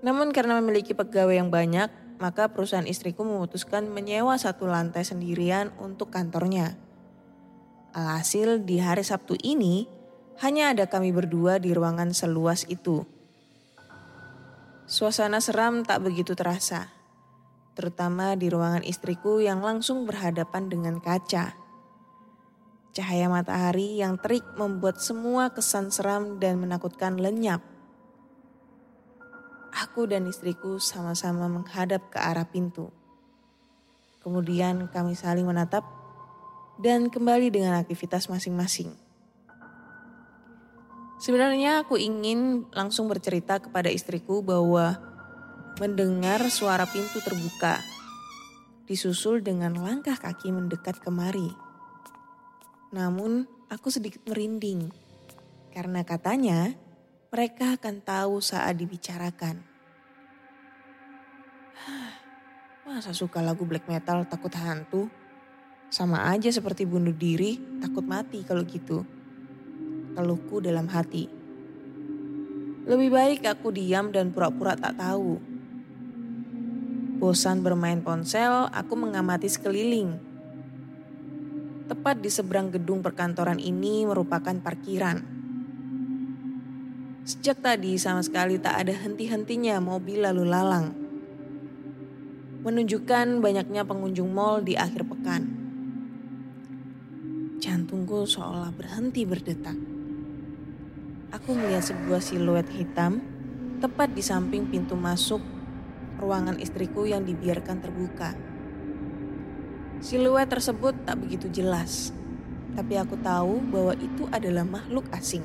[0.00, 6.08] Namun karena memiliki pegawai yang banyak, maka perusahaan istriku memutuskan menyewa satu lantai sendirian untuk
[6.08, 6.72] kantornya.
[7.92, 9.84] Alhasil di hari Sabtu ini,
[10.40, 13.04] hanya ada kami berdua di ruangan seluas itu.
[14.88, 16.88] Suasana seram tak begitu terasa,
[17.78, 21.54] terutama di ruangan istriku yang langsung berhadapan dengan kaca.
[22.90, 27.62] Cahaya matahari yang terik membuat semua kesan seram dan menakutkan lenyap.
[29.70, 32.90] Aku dan istriku sama-sama menghadap ke arah pintu.
[34.18, 35.86] Kemudian kami saling menatap
[36.82, 38.90] dan kembali dengan aktivitas masing-masing.
[41.22, 44.98] Sebenarnya aku ingin langsung bercerita kepada istriku bahwa
[45.78, 47.78] mendengar suara pintu terbuka,
[48.90, 51.54] disusul dengan langkah kaki mendekat kemari.
[52.90, 54.90] Namun aku sedikit merinding
[55.70, 56.74] karena katanya
[57.30, 59.62] mereka akan tahu saat dibicarakan.
[62.90, 65.06] Masa suka lagu black metal takut hantu?
[65.94, 69.06] Sama aja seperti bunuh diri, takut mati kalau gitu.
[70.18, 71.30] Keluhku dalam hati.
[72.88, 75.57] Lebih baik aku diam dan pura-pura tak tahu.
[77.18, 80.28] Bosan bermain ponsel, aku mengamati sekeliling
[81.88, 85.24] tepat di seberang gedung perkantoran ini merupakan parkiran.
[87.24, 90.92] Sejak tadi sama sekali tak ada henti-hentinya mobil lalu lalang.
[92.60, 95.42] Menunjukkan banyaknya pengunjung mall di akhir pekan.
[97.58, 99.76] Jantungku seolah berhenti berdetak.
[101.32, 103.20] Aku melihat sebuah siluet hitam
[103.80, 105.40] tepat di samping pintu masuk
[106.18, 108.34] ruangan istriku yang dibiarkan terbuka.
[110.02, 112.14] Siluet tersebut tak begitu jelas,
[112.74, 115.42] tapi aku tahu bahwa itu adalah makhluk asing.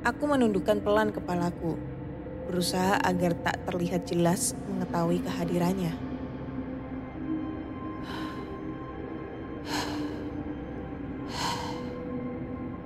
[0.00, 1.76] Aku menundukkan pelan kepalaku,
[2.48, 5.92] berusaha agar tak terlihat jelas mengetahui kehadirannya.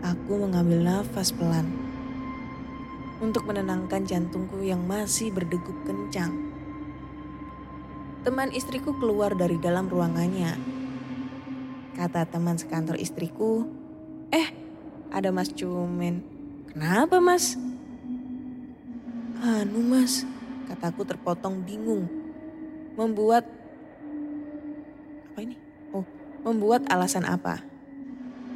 [0.03, 1.84] Aku mengambil nafas pelan
[3.25, 6.55] untuk menenangkan jantungku yang masih berdegup kencang
[8.25, 10.57] teman istriku keluar dari dalam ruangannya.
[11.93, 13.69] Kata teman sekantor istriku,
[14.33, 14.49] eh
[15.13, 16.25] ada mas Cumen.
[16.73, 17.55] Kenapa mas?
[19.45, 20.25] Anu mas,
[20.67, 22.09] kataku terpotong bingung.
[22.97, 23.45] Membuat,
[25.31, 25.61] apa ini?
[25.93, 26.09] Oh,
[26.49, 27.61] membuat alasan apa?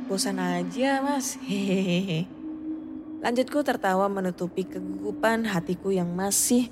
[0.09, 2.38] Bosan aja mas, hehehe.
[3.19, 6.71] Lanjutku tertawa menutupi kegugupan hatiku yang masih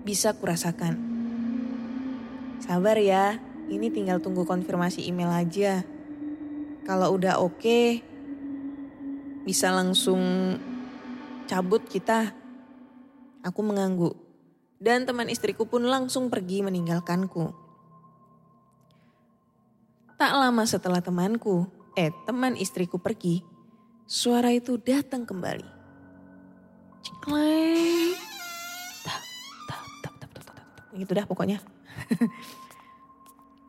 [0.00, 0.96] bisa kurasakan.
[2.64, 3.36] Sabar ya,
[3.68, 5.84] ini tinggal tunggu konfirmasi email aja.
[6.88, 8.00] Kalau udah oke,
[9.44, 10.20] bisa langsung
[11.44, 12.32] cabut kita.
[13.44, 14.16] Aku mengangguk.
[14.80, 17.52] Dan teman istriku pun langsung pergi meninggalkanku.
[20.16, 23.44] Tak lama setelah temanku, eh teman istriku pergi,
[24.08, 25.68] suara itu datang kembali.
[27.04, 28.16] Cikleng.
[29.04, 29.22] Tap.
[30.96, 31.60] Gitu dah pokoknya.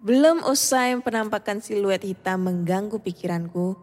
[0.07, 3.75] Belum usai penampakan siluet hitam mengganggu pikiranku,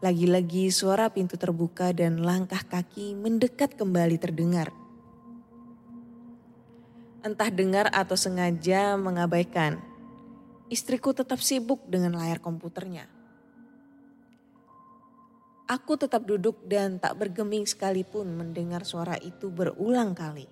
[0.00, 4.72] lagi-lagi suara pintu terbuka dan langkah kaki mendekat kembali terdengar.
[7.20, 9.76] Entah dengar atau sengaja mengabaikan,
[10.72, 13.19] istriku tetap sibuk dengan layar komputernya.
[15.70, 20.50] Aku tetap duduk dan tak bergeming sekalipun mendengar suara itu berulang kali.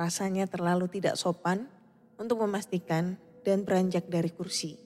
[0.00, 1.68] Rasanya terlalu tidak sopan
[2.16, 4.80] untuk memastikan dan beranjak dari kursi.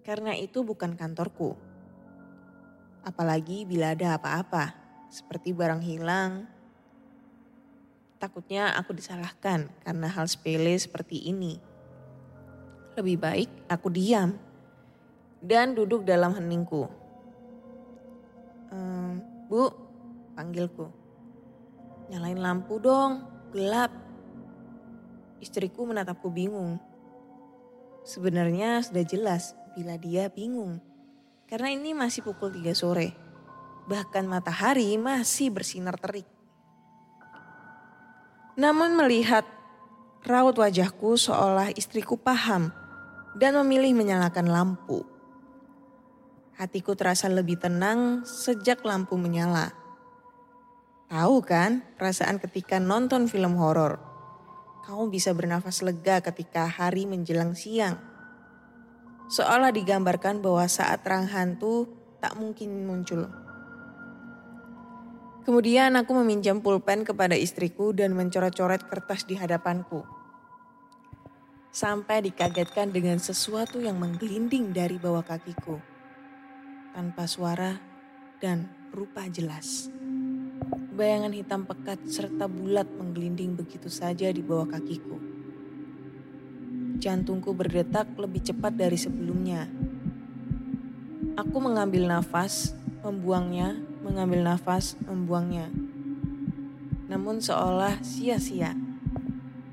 [0.00, 1.52] Karena itu bukan kantorku.
[3.04, 4.72] Apalagi bila ada apa-apa,
[5.12, 6.48] seperti barang hilang.
[8.16, 11.60] Takutnya aku disalahkan karena hal sepele seperti ini.
[12.96, 14.40] Lebih baik aku diam
[15.44, 17.03] dan duduk dalam heningku.
[18.74, 19.70] Ehm, bu,
[20.34, 20.90] panggilku.
[22.10, 23.22] Nyalain lampu dong,
[23.54, 23.94] gelap.
[25.38, 26.82] Istriku menatapku bingung.
[28.02, 30.82] Sebenarnya sudah jelas bila dia bingung.
[31.46, 33.14] Karena ini masih pukul 3 sore.
[33.86, 36.26] Bahkan matahari masih bersinar terik.
[38.56, 39.44] Namun melihat
[40.24, 42.72] raut wajahku seolah istriku paham
[43.36, 45.13] dan memilih menyalakan lampu.
[46.54, 49.74] Hatiku terasa lebih tenang sejak lampu menyala.
[51.10, 53.98] Tahu kan perasaan ketika nonton film horor?
[54.86, 57.98] Kamu bisa bernafas lega ketika hari menjelang siang.
[59.26, 61.90] Seolah digambarkan bahwa saat terang hantu
[62.22, 63.26] tak mungkin muncul.
[65.42, 70.06] Kemudian aku meminjam pulpen kepada istriku dan mencoret-coret kertas di hadapanku.
[71.74, 75.93] Sampai dikagetkan dengan sesuatu yang menggelinding dari bawah kakiku.
[76.94, 77.74] Tanpa suara
[78.38, 79.90] dan rupa jelas.
[80.94, 85.18] Bayangan hitam pekat serta bulat menggelinding begitu saja di bawah kakiku.
[87.02, 89.66] Jantungku berdetak lebih cepat dari sebelumnya.
[91.34, 93.74] Aku mengambil nafas, membuangnya,
[94.06, 95.74] mengambil nafas, membuangnya.
[97.10, 98.70] Namun seolah sia-sia.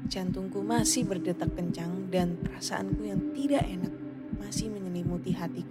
[0.09, 3.93] Jantungku masih berdetak kencang dan perasaanku yang tidak enak
[4.41, 5.70] masih menyelimuti hatiku.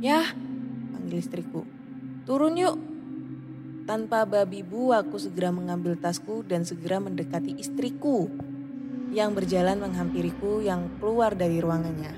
[0.00, 0.32] Yah,
[0.96, 1.68] panggil istriku.
[2.24, 2.80] Turun yuk,
[3.84, 8.32] tanpa babi bu, aku segera mengambil tasku dan segera mendekati istriku
[9.12, 12.16] yang berjalan menghampiriku yang keluar dari ruangannya.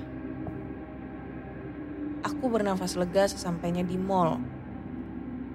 [2.23, 4.39] Aku bernafas lega sesampainya di mall.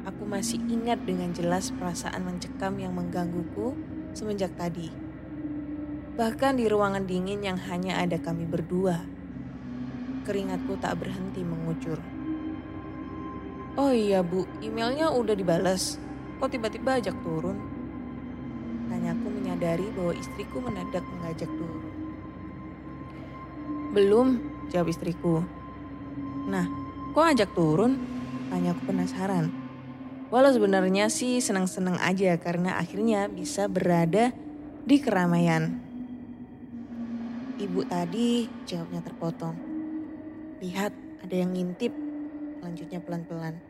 [0.04, 3.72] Aku masih ingat dengan jelas perasaan mencekam yang menggangguku
[4.12, 4.92] semenjak tadi.
[6.12, 9.00] Bahkan di ruangan dingin yang hanya ada kami berdua.
[10.28, 12.17] Keringatku tak berhenti mengucur.
[13.78, 16.02] Oh iya bu, emailnya udah dibalas.
[16.42, 17.62] Kok tiba-tiba ajak turun?
[18.90, 21.86] Tanyaku menyadari bahwa istriku mendadak mengajak turun.
[23.94, 24.42] Belum,
[24.74, 25.46] jawab istriku.
[26.50, 26.66] Nah,
[27.14, 28.02] kok ajak turun?
[28.50, 29.46] Tanyaku penasaran.
[30.34, 34.34] Walau sebenarnya sih senang-senang aja karena akhirnya bisa berada
[34.82, 35.78] di keramaian.
[37.62, 39.54] Ibu tadi jawabnya terpotong.
[40.66, 40.90] Lihat,
[41.22, 41.94] ada yang ngintip.
[42.58, 43.67] Lanjutnya pelan-pelan.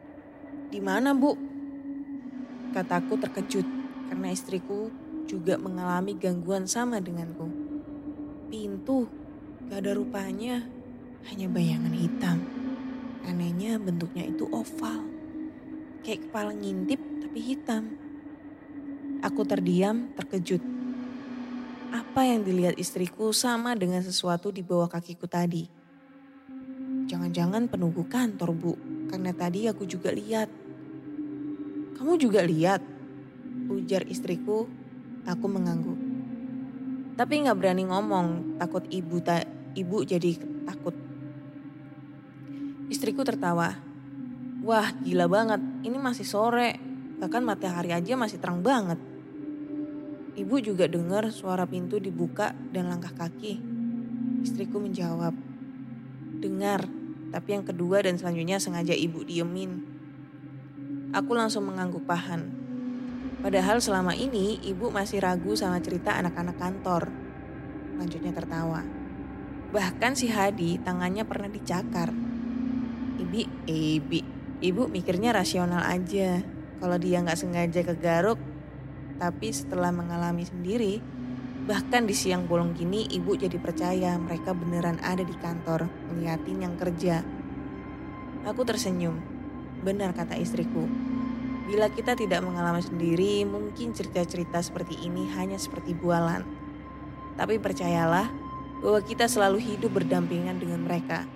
[0.68, 1.32] Di mana, Bu?
[2.76, 3.64] Kataku terkejut
[4.12, 4.92] karena istriku
[5.24, 7.48] juga mengalami gangguan sama denganku.
[8.52, 9.08] Pintu,
[9.68, 10.64] gak ada rupanya,
[11.32, 12.38] hanya bayangan hitam.
[13.24, 15.04] Anehnya bentuknya itu oval.
[16.04, 17.96] Kayak kepala ngintip tapi hitam.
[19.24, 20.60] Aku terdiam, terkejut.
[21.92, 25.68] Apa yang dilihat istriku sama dengan sesuatu di bawah kakiku tadi.
[27.08, 28.72] Jangan-jangan penunggu kantor bu,
[29.09, 30.68] karena tadi aku juga lihat
[31.98, 32.78] kamu juga lihat,
[33.66, 34.70] ujar istriku.
[35.26, 35.98] Aku mengangguk.
[37.18, 40.94] Tapi nggak berani ngomong, takut ibu tak ibu jadi takut.
[42.86, 43.74] Istriku tertawa.
[44.62, 46.78] Wah gila banget, ini masih sore.
[47.18, 49.02] Bahkan matahari aja masih terang banget.
[50.38, 53.59] Ibu juga dengar suara pintu dibuka dan langkah kaki.
[54.46, 55.34] Istriku menjawab,
[56.38, 56.86] dengar,
[57.28, 59.84] tapi yang kedua dan selanjutnya sengaja ibu diemin.
[61.12, 62.48] Aku langsung mengangguk pahan.
[63.38, 67.08] Padahal selama ini ibu masih ragu sama cerita anak-anak kantor.
[67.96, 68.82] Lanjutnya tertawa.
[69.68, 72.10] Bahkan si Hadi tangannya pernah dicakar.
[73.18, 74.20] Ibi, eh, ibi,
[74.64, 76.40] ibu mikirnya rasional aja.
[76.78, 78.38] Kalau dia nggak sengaja kegaruk,
[79.18, 81.02] tapi setelah mengalami sendiri,
[81.68, 86.74] bahkan di siang bolong gini ibu jadi percaya mereka beneran ada di kantor ngeliatin yang
[86.80, 87.20] kerja.
[88.48, 89.20] Aku tersenyum.
[89.84, 90.88] Benar kata istriku.
[91.68, 96.40] Bila kita tidak mengalami sendiri, mungkin cerita-cerita seperti ini hanya seperti bualan.
[97.36, 98.32] Tapi percayalah
[98.80, 101.28] bahwa kita selalu hidup berdampingan dengan mereka.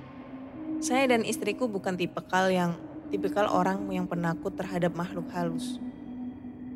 [0.80, 2.80] Saya dan istriku bukan tipikal yang
[3.12, 5.76] tipikal orang yang penakut terhadap makhluk halus.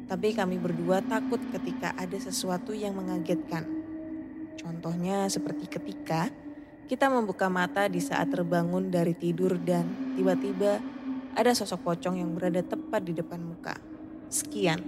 [0.06, 3.66] Tapi kami berdua takut ketika ada sesuatu yang mengagetkan.
[4.54, 6.30] Contohnya seperti ketika
[6.86, 10.78] kita membuka mata di saat terbangun dari tidur dan tiba-tiba
[11.34, 13.74] ada sosok pocong yang berada tepat di depan muka.
[14.30, 14.78] Sekian.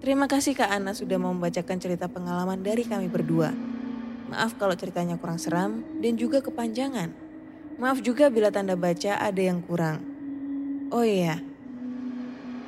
[0.00, 3.52] Terima kasih Kak Ana sudah membacakan cerita pengalaman dari kami berdua.
[4.32, 7.12] Maaf kalau ceritanya kurang seram dan juga kepanjangan.
[7.76, 10.00] Maaf juga bila tanda baca ada yang kurang.
[10.88, 11.42] Oh iya,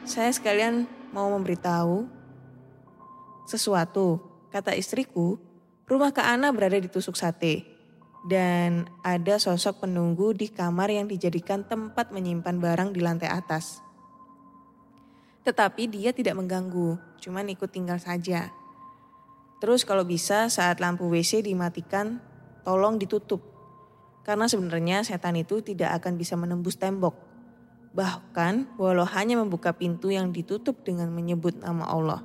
[0.09, 2.09] saya sekalian mau memberitahu
[3.49, 4.21] sesuatu.
[4.49, 5.41] Kata istriku,
[5.89, 7.65] rumah Kak Ana berada di tusuk sate.
[8.29, 13.81] Dan ada sosok penunggu di kamar yang dijadikan tempat menyimpan barang di lantai atas.
[15.47, 18.53] Tetapi dia tidak mengganggu, cuman ikut tinggal saja.
[19.63, 22.21] Terus kalau bisa saat lampu WC dimatikan,
[22.67, 23.41] tolong ditutup.
[24.29, 27.28] Karena sebenarnya setan itu tidak akan bisa menembus tembok.
[27.93, 32.21] Bahkan walau hanya membuka pintu yang ditutup dengan menyebut nama Allah.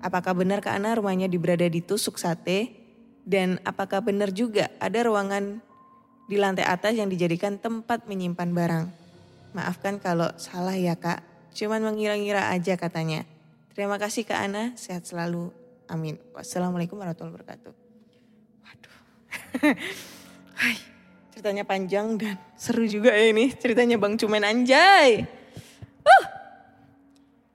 [0.00, 2.80] Apakah benar Kak Ana rumahnya diberada di tusuk sate?
[3.20, 5.60] Dan apakah benar juga ada ruangan
[6.24, 8.84] di lantai atas yang dijadikan tempat menyimpan barang?
[9.52, 11.20] Maafkan kalau salah ya kak,
[11.52, 13.26] cuman mengira-ngira aja katanya.
[13.74, 15.50] Terima kasih Kak Ana, sehat selalu.
[15.90, 16.18] Amin.
[16.34, 17.72] Wassalamualaikum warahmatullahi wabarakatuh.
[18.62, 18.96] Waduh.
[20.60, 20.76] Hai,
[21.40, 23.48] ceritanya panjang dan seru juga ya ini.
[23.56, 25.24] Ceritanya Bang Cumen anjay.
[26.04, 26.24] Uh.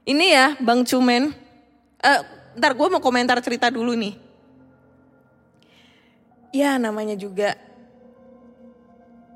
[0.09, 1.29] Ini ya Bang Cumen.
[2.01, 2.21] Eh,
[2.57, 4.17] ntar gue mau komentar cerita dulu nih.
[6.49, 7.53] Ya namanya juga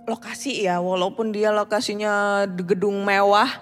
[0.09, 0.81] lokasi ya.
[0.81, 3.53] Walaupun dia lokasinya gedung mewah.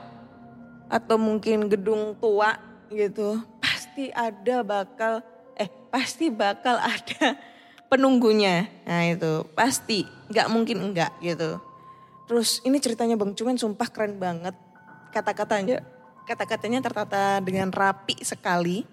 [0.88, 2.56] Atau mungkin gedung tua
[2.88, 3.44] gitu.
[3.60, 5.20] Pasti ada bakal,
[5.60, 7.36] eh pasti bakal ada
[7.88, 8.68] penunggunya.
[8.88, 11.60] Nah itu pasti, nggak mungkin enggak gitu.
[12.28, 14.54] Terus ini ceritanya Bang Cumen sumpah keren banget.
[15.16, 15.80] Kata-katanya,
[16.28, 18.84] kata-katanya tertata dengan rapi sekali.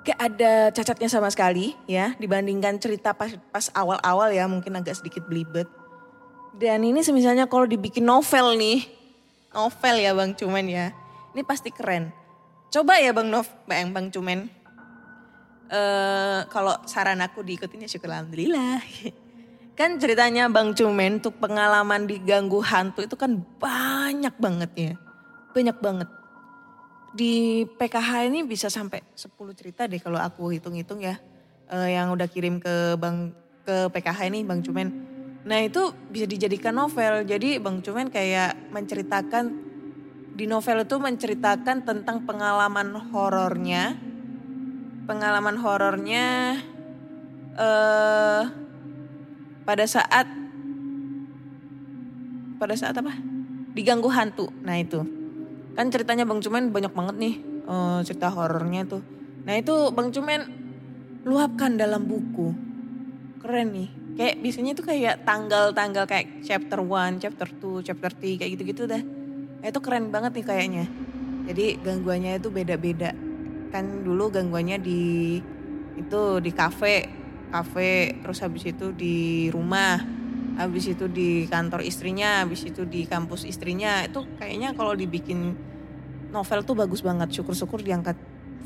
[0.00, 5.28] Gak ada cacatnya sama sekali ya dibandingkan cerita pas, pas awal-awal ya mungkin agak sedikit
[5.28, 5.68] belibet.
[6.56, 8.88] Dan ini semisalnya kalau dibikin novel nih,
[9.52, 10.96] novel ya Bang Cumen ya.
[11.36, 12.16] Ini pasti keren.
[12.72, 14.48] Coba ya Bang Nov, Bang Bang Cumen.
[15.70, 18.82] Eh kalau saran aku diikutin ya syukur alhamdulillah.
[19.78, 24.92] Kan ceritanya Bang Cumen untuk pengalaman diganggu hantu itu kan banyak banget ya.
[25.56, 26.08] Banyak banget.
[27.16, 31.16] Di PKH ini bisa sampai 10 cerita deh kalau aku hitung-hitung ya.
[31.72, 33.32] Eh, yang udah kirim ke Bang
[33.64, 34.92] ke PKH ini Bang Cumen.
[35.48, 37.24] Nah itu bisa dijadikan novel.
[37.24, 39.70] Jadi Bang Cumen kayak menceritakan
[40.36, 44.09] di novel itu menceritakan tentang pengalaman horornya.
[45.10, 46.54] Pengalaman horornya
[47.58, 48.42] eh
[49.66, 50.30] pada saat
[52.62, 53.10] pada saat apa?
[53.74, 54.54] Diganggu hantu.
[54.62, 55.02] Nah itu.
[55.74, 59.02] Kan ceritanya Bang Cumen banyak banget nih eh, cerita horornya tuh.
[59.42, 60.46] Nah itu Bang Cumen
[61.26, 62.54] luapkan dalam buku.
[63.42, 63.90] Keren nih.
[64.14, 69.02] Kayak biasanya tuh kayak tanggal-tanggal kayak chapter 1, chapter 2, chapter 3 kayak gitu-gitu dah.
[69.60, 70.84] Nah, itu keren banget nih kayaknya.
[71.48, 73.29] Jadi gangguannya itu beda-beda.
[73.70, 75.02] Kan dulu gangguannya di
[75.98, 77.06] itu di kafe,
[77.50, 79.98] kafe, terus habis itu di rumah,
[80.58, 84.02] habis itu di kantor istrinya, habis itu di kampus istrinya.
[84.06, 85.54] Itu kayaknya kalau dibikin
[86.34, 87.30] novel tuh bagus banget.
[87.30, 88.16] Syukur-syukur diangkat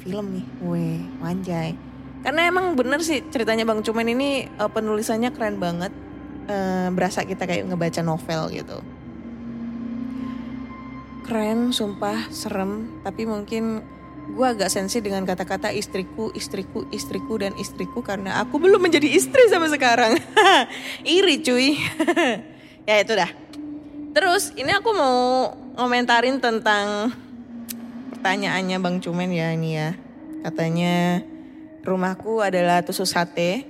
[0.01, 0.47] film nih.
[0.65, 1.77] Weh, manjay.
[2.25, 5.93] Karena emang bener sih ceritanya Bang Cumen ini eh, penulisannya keren banget.
[6.45, 8.81] Eh, berasa kita kayak ngebaca novel gitu
[11.25, 13.01] keren, sumpah, serem.
[13.01, 13.81] Tapi mungkin
[14.25, 18.01] gue agak sensi dengan kata-kata istriku, istriku, istriku, dan istriku.
[18.01, 20.12] Karena aku belum menjadi istri sampai sekarang.
[21.05, 21.68] Iri cuy.
[22.85, 23.33] Ya itu dah.
[24.12, 27.09] Terus ini aku mau ngomentarin tentang
[28.12, 29.97] pertanyaannya Bang Cumen ya ini ya.
[30.45, 31.25] Katanya
[31.81, 33.64] rumahku adalah tusuk sate.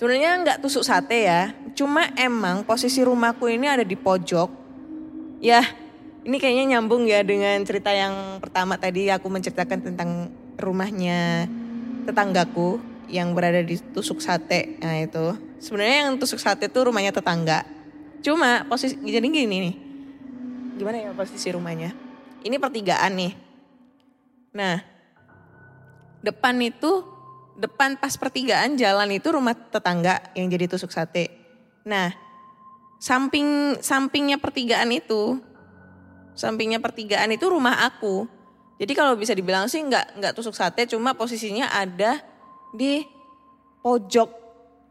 [0.00, 1.52] Sebenarnya nggak tusuk sate ya.
[1.76, 4.48] Cuma emang posisi rumahku ini ada di pojok.
[5.44, 5.60] Ya,
[6.22, 11.50] ini kayaknya nyambung ya dengan cerita yang pertama tadi aku menceritakan tentang rumahnya
[12.06, 12.78] tetanggaku
[13.10, 14.78] yang berada di tusuk sate.
[14.78, 15.34] Nah itu.
[15.58, 17.66] Sebenarnya yang tusuk sate itu rumahnya tetangga.
[18.22, 19.74] Cuma posisi jadi gini nih.
[20.78, 21.90] Gimana ya posisi rumahnya?
[22.42, 23.32] Ini pertigaan nih.
[24.54, 24.78] Nah,
[26.22, 27.06] depan itu
[27.58, 31.30] depan pas pertigaan jalan itu rumah tetangga yang jadi tusuk sate.
[31.82, 32.14] Nah,
[33.02, 35.42] samping sampingnya pertigaan itu
[36.32, 38.28] sampingnya pertigaan itu rumah aku.
[38.80, 42.18] Jadi kalau bisa dibilang sih nggak nggak tusuk sate, cuma posisinya ada
[42.74, 43.04] di
[43.84, 44.30] pojok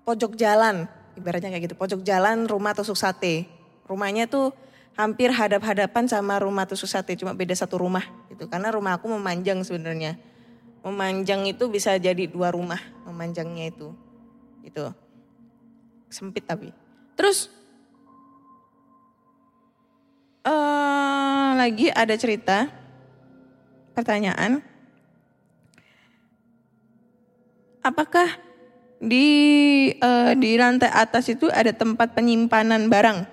[0.07, 0.87] pojok jalan,
[1.17, 1.75] ibaratnya kayak gitu.
[1.75, 3.49] Pojok jalan rumah tusuk sate.
[3.85, 4.55] Rumahnya tuh
[4.95, 8.47] hampir hadap-hadapan sama rumah tusuk sate, cuma beda satu rumah gitu.
[8.47, 10.15] Karena rumah aku memanjang sebenarnya.
[10.81, 13.93] Memanjang itu bisa jadi dua rumah, memanjangnya itu.
[14.65, 14.89] Itu.
[16.09, 16.73] Sempit tapi.
[17.13, 17.53] Terus
[20.41, 22.65] eh lagi ada cerita
[23.93, 24.65] pertanyaan.
[27.81, 28.37] Apakah
[29.01, 29.29] di
[29.93, 33.25] eh, di lantai atas itu ada tempat penyimpanan barang?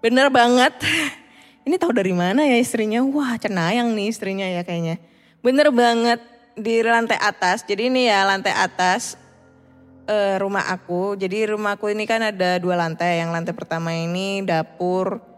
[0.00, 0.72] Bener banget.
[1.68, 3.04] Ini tahu dari mana ya istrinya?
[3.04, 4.96] Wah cenayang nih istrinya ya kayaknya.
[5.44, 6.20] Bener banget
[6.56, 7.68] di lantai atas.
[7.68, 9.20] Jadi ini ya lantai atas
[10.08, 11.20] eh, rumah aku.
[11.20, 13.20] Jadi rumahku ini kan ada dua lantai.
[13.20, 15.29] Yang lantai pertama ini dapur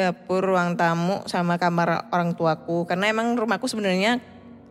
[0.00, 2.88] dapur, ruang tamu, sama kamar orang tuaku.
[2.88, 4.16] Karena emang rumahku sebenarnya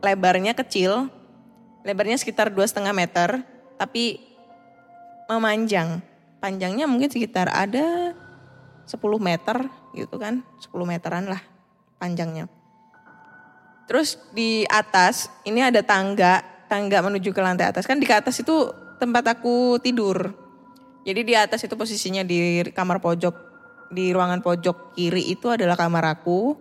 [0.01, 1.11] lebarnya kecil,
[1.85, 3.45] lebarnya sekitar dua setengah meter,
[3.77, 4.17] tapi
[5.29, 6.01] memanjang.
[6.41, 8.15] Panjangnya mungkin sekitar ada
[8.87, 11.41] 10 meter gitu kan, 10 meteran lah
[11.99, 12.47] panjangnya.
[13.85, 17.83] Terus di atas ini ada tangga, tangga menuju ke lantai atas.
[17.89, 18.71] Kan di atas itu
[19.01, 20.31] tempat aku tidur.
[21.03, 23.48] Jadi di atas itu posisinya di kamar pojok
[23.89, 26.55] di ruangan pojok kiri itu adalah kamar aku.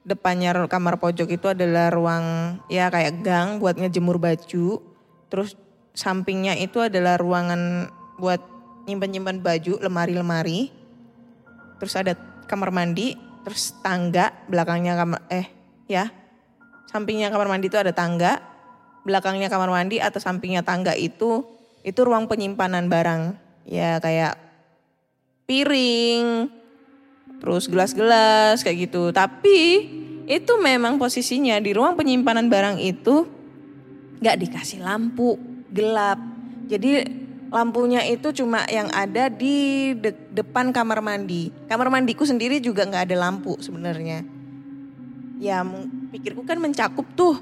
[0.00, 4.80] Depannya kamar pojok itu adalah ruang ya kayak gang buat ngejemur baju.
[5.28, 5.54] Terus
[5.92, 8.40] sampingnya itu adalah ruangan buat
[8.88, 10.72] nyimpan-nyimpan baju, lemari-lemari.
[11.78, 12.16] Terus ada
[12.48, 13.14] kamar mandi,
[13.44, 15.46] terus tangga, belakangnya kamar eh
[15.86, 16.08] ya.
[16.88, 18.42] Sampingnya kamar mandi itu ada tangga,
[19.06, 21.46] belakangnya kamar mandi atau sampingnya tangga itu
[21.86, 23.36] itu ruang penyimpanan barang.
[23.68, 24.34] Ya kayak
[25.46, 26.50] piring,
[27.40, 29.10] terus gelas-gelas kayak gitu.
[29.10, 29.58] Tapi
[30.30, 33.26] itu memang posisinya di ruang penyimpanan barang itu
[34.20, 35.40] nggak dikasih lampu
[35.72, 36.20] gelap.
[36.70, 37.02] Jadi
[37.50, 41.50] lampunya itu cuma yang ada di de- depan kamar mandi.
[41.66, 44.22] Kamar mandiku sendiri juga nggak ada lampu sebenarnya.
[45.42, 45.64] Ya
[46.14, 47.40] pikirku kan mencakup tuh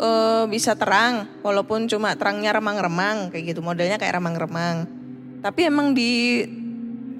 [0.00, 4.88] eh, bisa terang walaupun cuma terangnya remang-remang kayak gitu modelnya kayak remang-remang.
[5.42, 6.46] Tapi emang di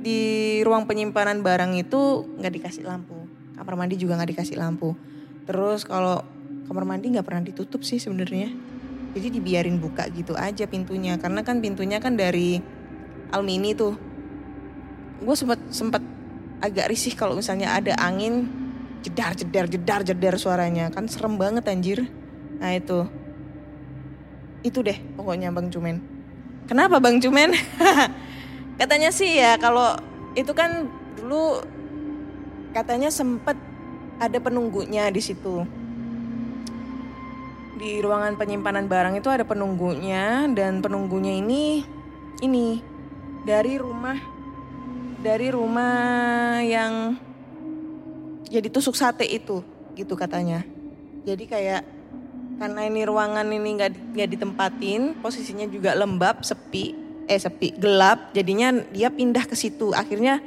[0.02, 0.20] di
[0.66, 3.14] ruang penyimpanan barang itu nggak dikasih lampu.
[3.54, 4.98] Kamar mandi juga nggak dikasih lampu.
[5.46, 6.26] Terus kalau
[6.66, 8.50] kamar mandi nggak pernah ditutup sih sebenarnya.
[9.14, 11.14] Jadi dibiarin buka gitu aja pintunya.
[11.22, 12.58] Karena kan pintunya kan dari
[13.30, 13.94] almini tuh.
[15.22, 16.02] Gue sempat sempat
[16.58, 18.50] agak risih kalau misalnya ada angin
[19.02, 22.10] jedar jedar jedar jedar suaranya kan serem banget anjir.
[22.58, 23.06] Nah itu
[24.62, 26.02] itu deh pokoknya Bang Cumen.
[26.66, 27.54] Kenapa Bang Cumen?
[28.82, 29.94] Katanya sih ya kalau
[30.34, 31.62] itu kan dulu
[32.74, 33.54] katanya sempet
[34.18, 35.62] ada penunggunya di situ.
[37.78, 41.86] Di ruangan penyimpanan barang itu ada penunggunya dan penunggunya ini
[42.42, 42.82] ini
[43.46, 44.18] dari rumah
[45.22, 47.14] dari rumah yang
[48.50, 49.62] jadi tusuk sate itu
[49.94, 50.66] gitu katanya.
[51.22, 51.86] Jadi kayak
[52.58, 58.72] karena ini ruangan ini nggak nggak ditempatin, posisinya juga lembab, sepi, eh sepi, gelap, jadinya
[58.90, 59.94] dia pindah ke situ.
[59.94, 60.42] Akhirnya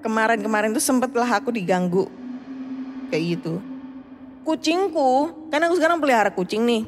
[0.00, 2.08] kemarin-kemarin tuh sempet lah aku diganggu
[3.10, 3.60] kayak gitu.
[4.46, 6.82] Kucingku, karena aku sekarang pelihara kucing nih.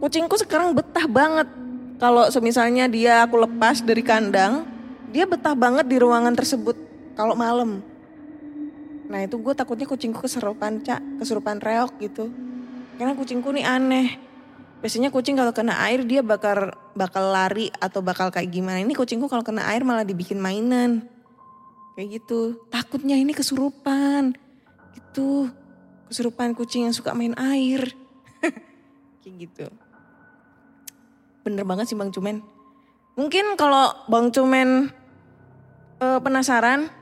[0.00, 1.48] Kucingku sekarang betah banget.
[1.96, 4.64] Kalau semisalnya dia aku lepas dari kandang,
[5.12, 6.76] dia betah banget di ruangan tersebut
[7.16, 7.80] kalau malam.
[9.06, 12.28] Nah itu gue takutnya kucingku keserupan cak, keserupan reok gitu.
[12.96, 14.25] Karena kucingku nih aneh.
[14.86, 18.78] Biasanya kucing kalau kena air dia bakal bakal lari atau bakal kayak gimana.
[18.78, 21.02] Ini kucingku kalau kena air malah dibikin mainan.
[21.98, 22.62] Kayak gitu.
[22.70, 24.38] Takutnya ini kesurupan.
[24.94, 25.50] Gitu.
[26.06, 27.90] Kesurupan kucing yang suka main air.
[29.26, 29.66] kayak gitu.
[31.42, 32.46] Bener banget sih Bang Cumen.
[33.18, 34.94] Mungkin kalau Bang Cumen
[35.98, 36.94] eh, penasaran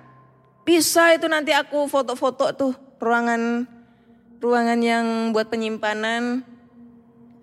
[0.64, 3.68] Bisa itu nanti aku foto-foto tuh ruangan
[4.40, 6.53] ruangan yang buat penyimpanan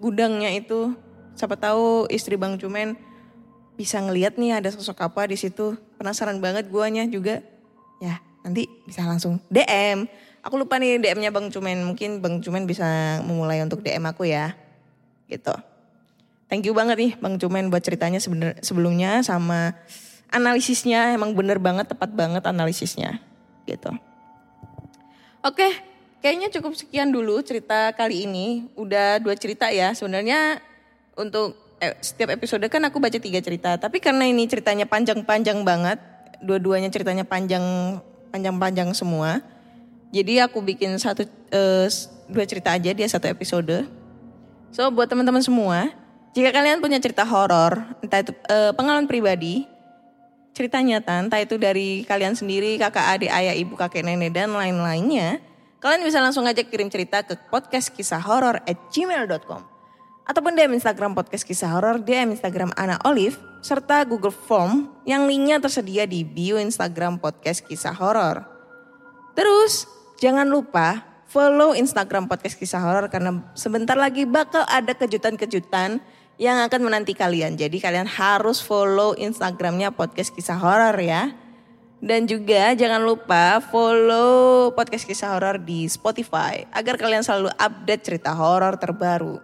[0.02, 0.98] gudangnya itu.
[1.38, 2.98] Siapa tahu istri Bang Cumen
[3.78, 5.78] bisa ngeliat nih ada sosok apa di situ.
[6.02, 7.46] Penasaran banget guanya juga.
[8.02, 10.10] Ya, nanti bisa langsung DM.
[10.42, 11.86] Aku lupa nih DM-nya Bang Cumen.
[11.86, 14.58] Mungkin Bang Cumen bisa memulai untuk DM aku ya.
[15.30, 15.54] Gitu.
[16.50, 19.78] Thank you banget nih Bang Cumen buat ceritanya sebener, sebelumnya sama
[20.28, 23.24] analisisnya emang bener banget tepat banget analisisnya
[23.64, 23.92] gitu.
[25.48, 25.68] Oke,
[26.22, 28.70] kayaknya cukup sekian dulu cerita kali ini.
[28.78, 29.92] Udah dua cerita ya.
[29.92, 30.62] Sebenarnya
[31.18, 33.76] untuk eh, setiap episode kan aku baca tiga cerita.
[33.76, 36.00] Tapi karena ini ceritanya panjang-panjang banget,
[36.40, 37.98] dua-duanya ceritanya panjang
[38.32, 39.42] panjang-panjang semua.
[40.14, 41.88] Jadi aku bikin satu eh,
[42.32, 43.90] dua cerita aja dia satu episode.
[44.72, 45.92] So buat teman-teman semua,
[46.32, 49.68] jika kalian punya cerita horor, entah itu eh, pengalaman pribadi,
[50.56, 55.44] cerita nyata, entah itu dari kalian sendiri, kakak, adik, ayah, ibu, kakek, nenek, dan lain-lainnya,
[55.82, 59.66] kalian bisa langsung aja kirim cerita ke podcast kisah horor at gmail.com.
[60.30, 65.58] Ataupun DM Instagram podcast kisah horor, DM Instagram Ana Olive, serta Google Form yang linknya
[65.58, 68.46] tersedia di bio Instagram podcast kisah horor.
[69.34, 69.90] Terus,
[70.22, 75.98] jangan lupa follow Instagram podcast kisah horor karena sebentar lagi bakal ada kejutan-kejutan
[76.38, 77.58] yang akan menanti kalian.
[77.58, 81.34] Jadi kalian harus follow Instagramnya podcast kisah horor ya.
[82.02, 88.34] Dan juga jangan lupa follow podcast kisah horor di Spotify agar kalian selalu update cerita
[88.34, 89.38] horor terbaru.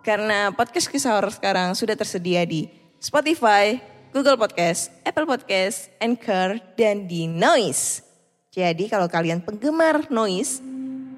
[0.00, 2.64] Karena podcast kisah horor sekarang sudah tersedia di
[2.96, 3.76] Spotify,
[4.08, 8.00] Google Podcast, Apple Podcast, Anchor, dan di Noise.
[8.56, 10.64] Jadi kalau kalian penggemar Noise,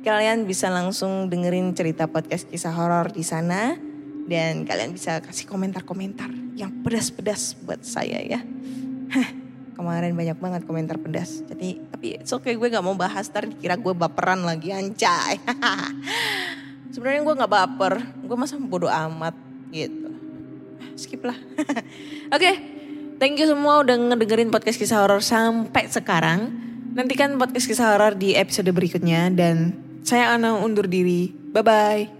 [0.02, 3.78] kalian bisa langsung dengerin cerita podcast kisah horor di sana
[4.26, 8.42] dan kalian bisa kasih komentar-komentar yang pedas-pedas buat saya ya.
[9.14, 9.28] Hah,
[9.80, 11.40] kemarin banyak banget komentar pedas.
[11.48, 15.40] Jadi tapi it's okay gue nggak mau bahas ntar dikira gue baperan lagi anjay.
[16.92, 19.32] Sebenarnya gue nggak baper, gue masa bodoh amat
[19.72, 20.12] gitu.
[21.00, 21.38] Skip lah.
[22.36, 22.52] Oke,
[23.16, 26.52] thank you semua udah ngedengerin podcast kisah horor sampai sekarang.
[26.92, 29.72] Nantikan podcast kisah horor di episode berikutnya dan
[30.04, 31.32] saya Ana undur diri.
[31.50, 32.19] Bye bye.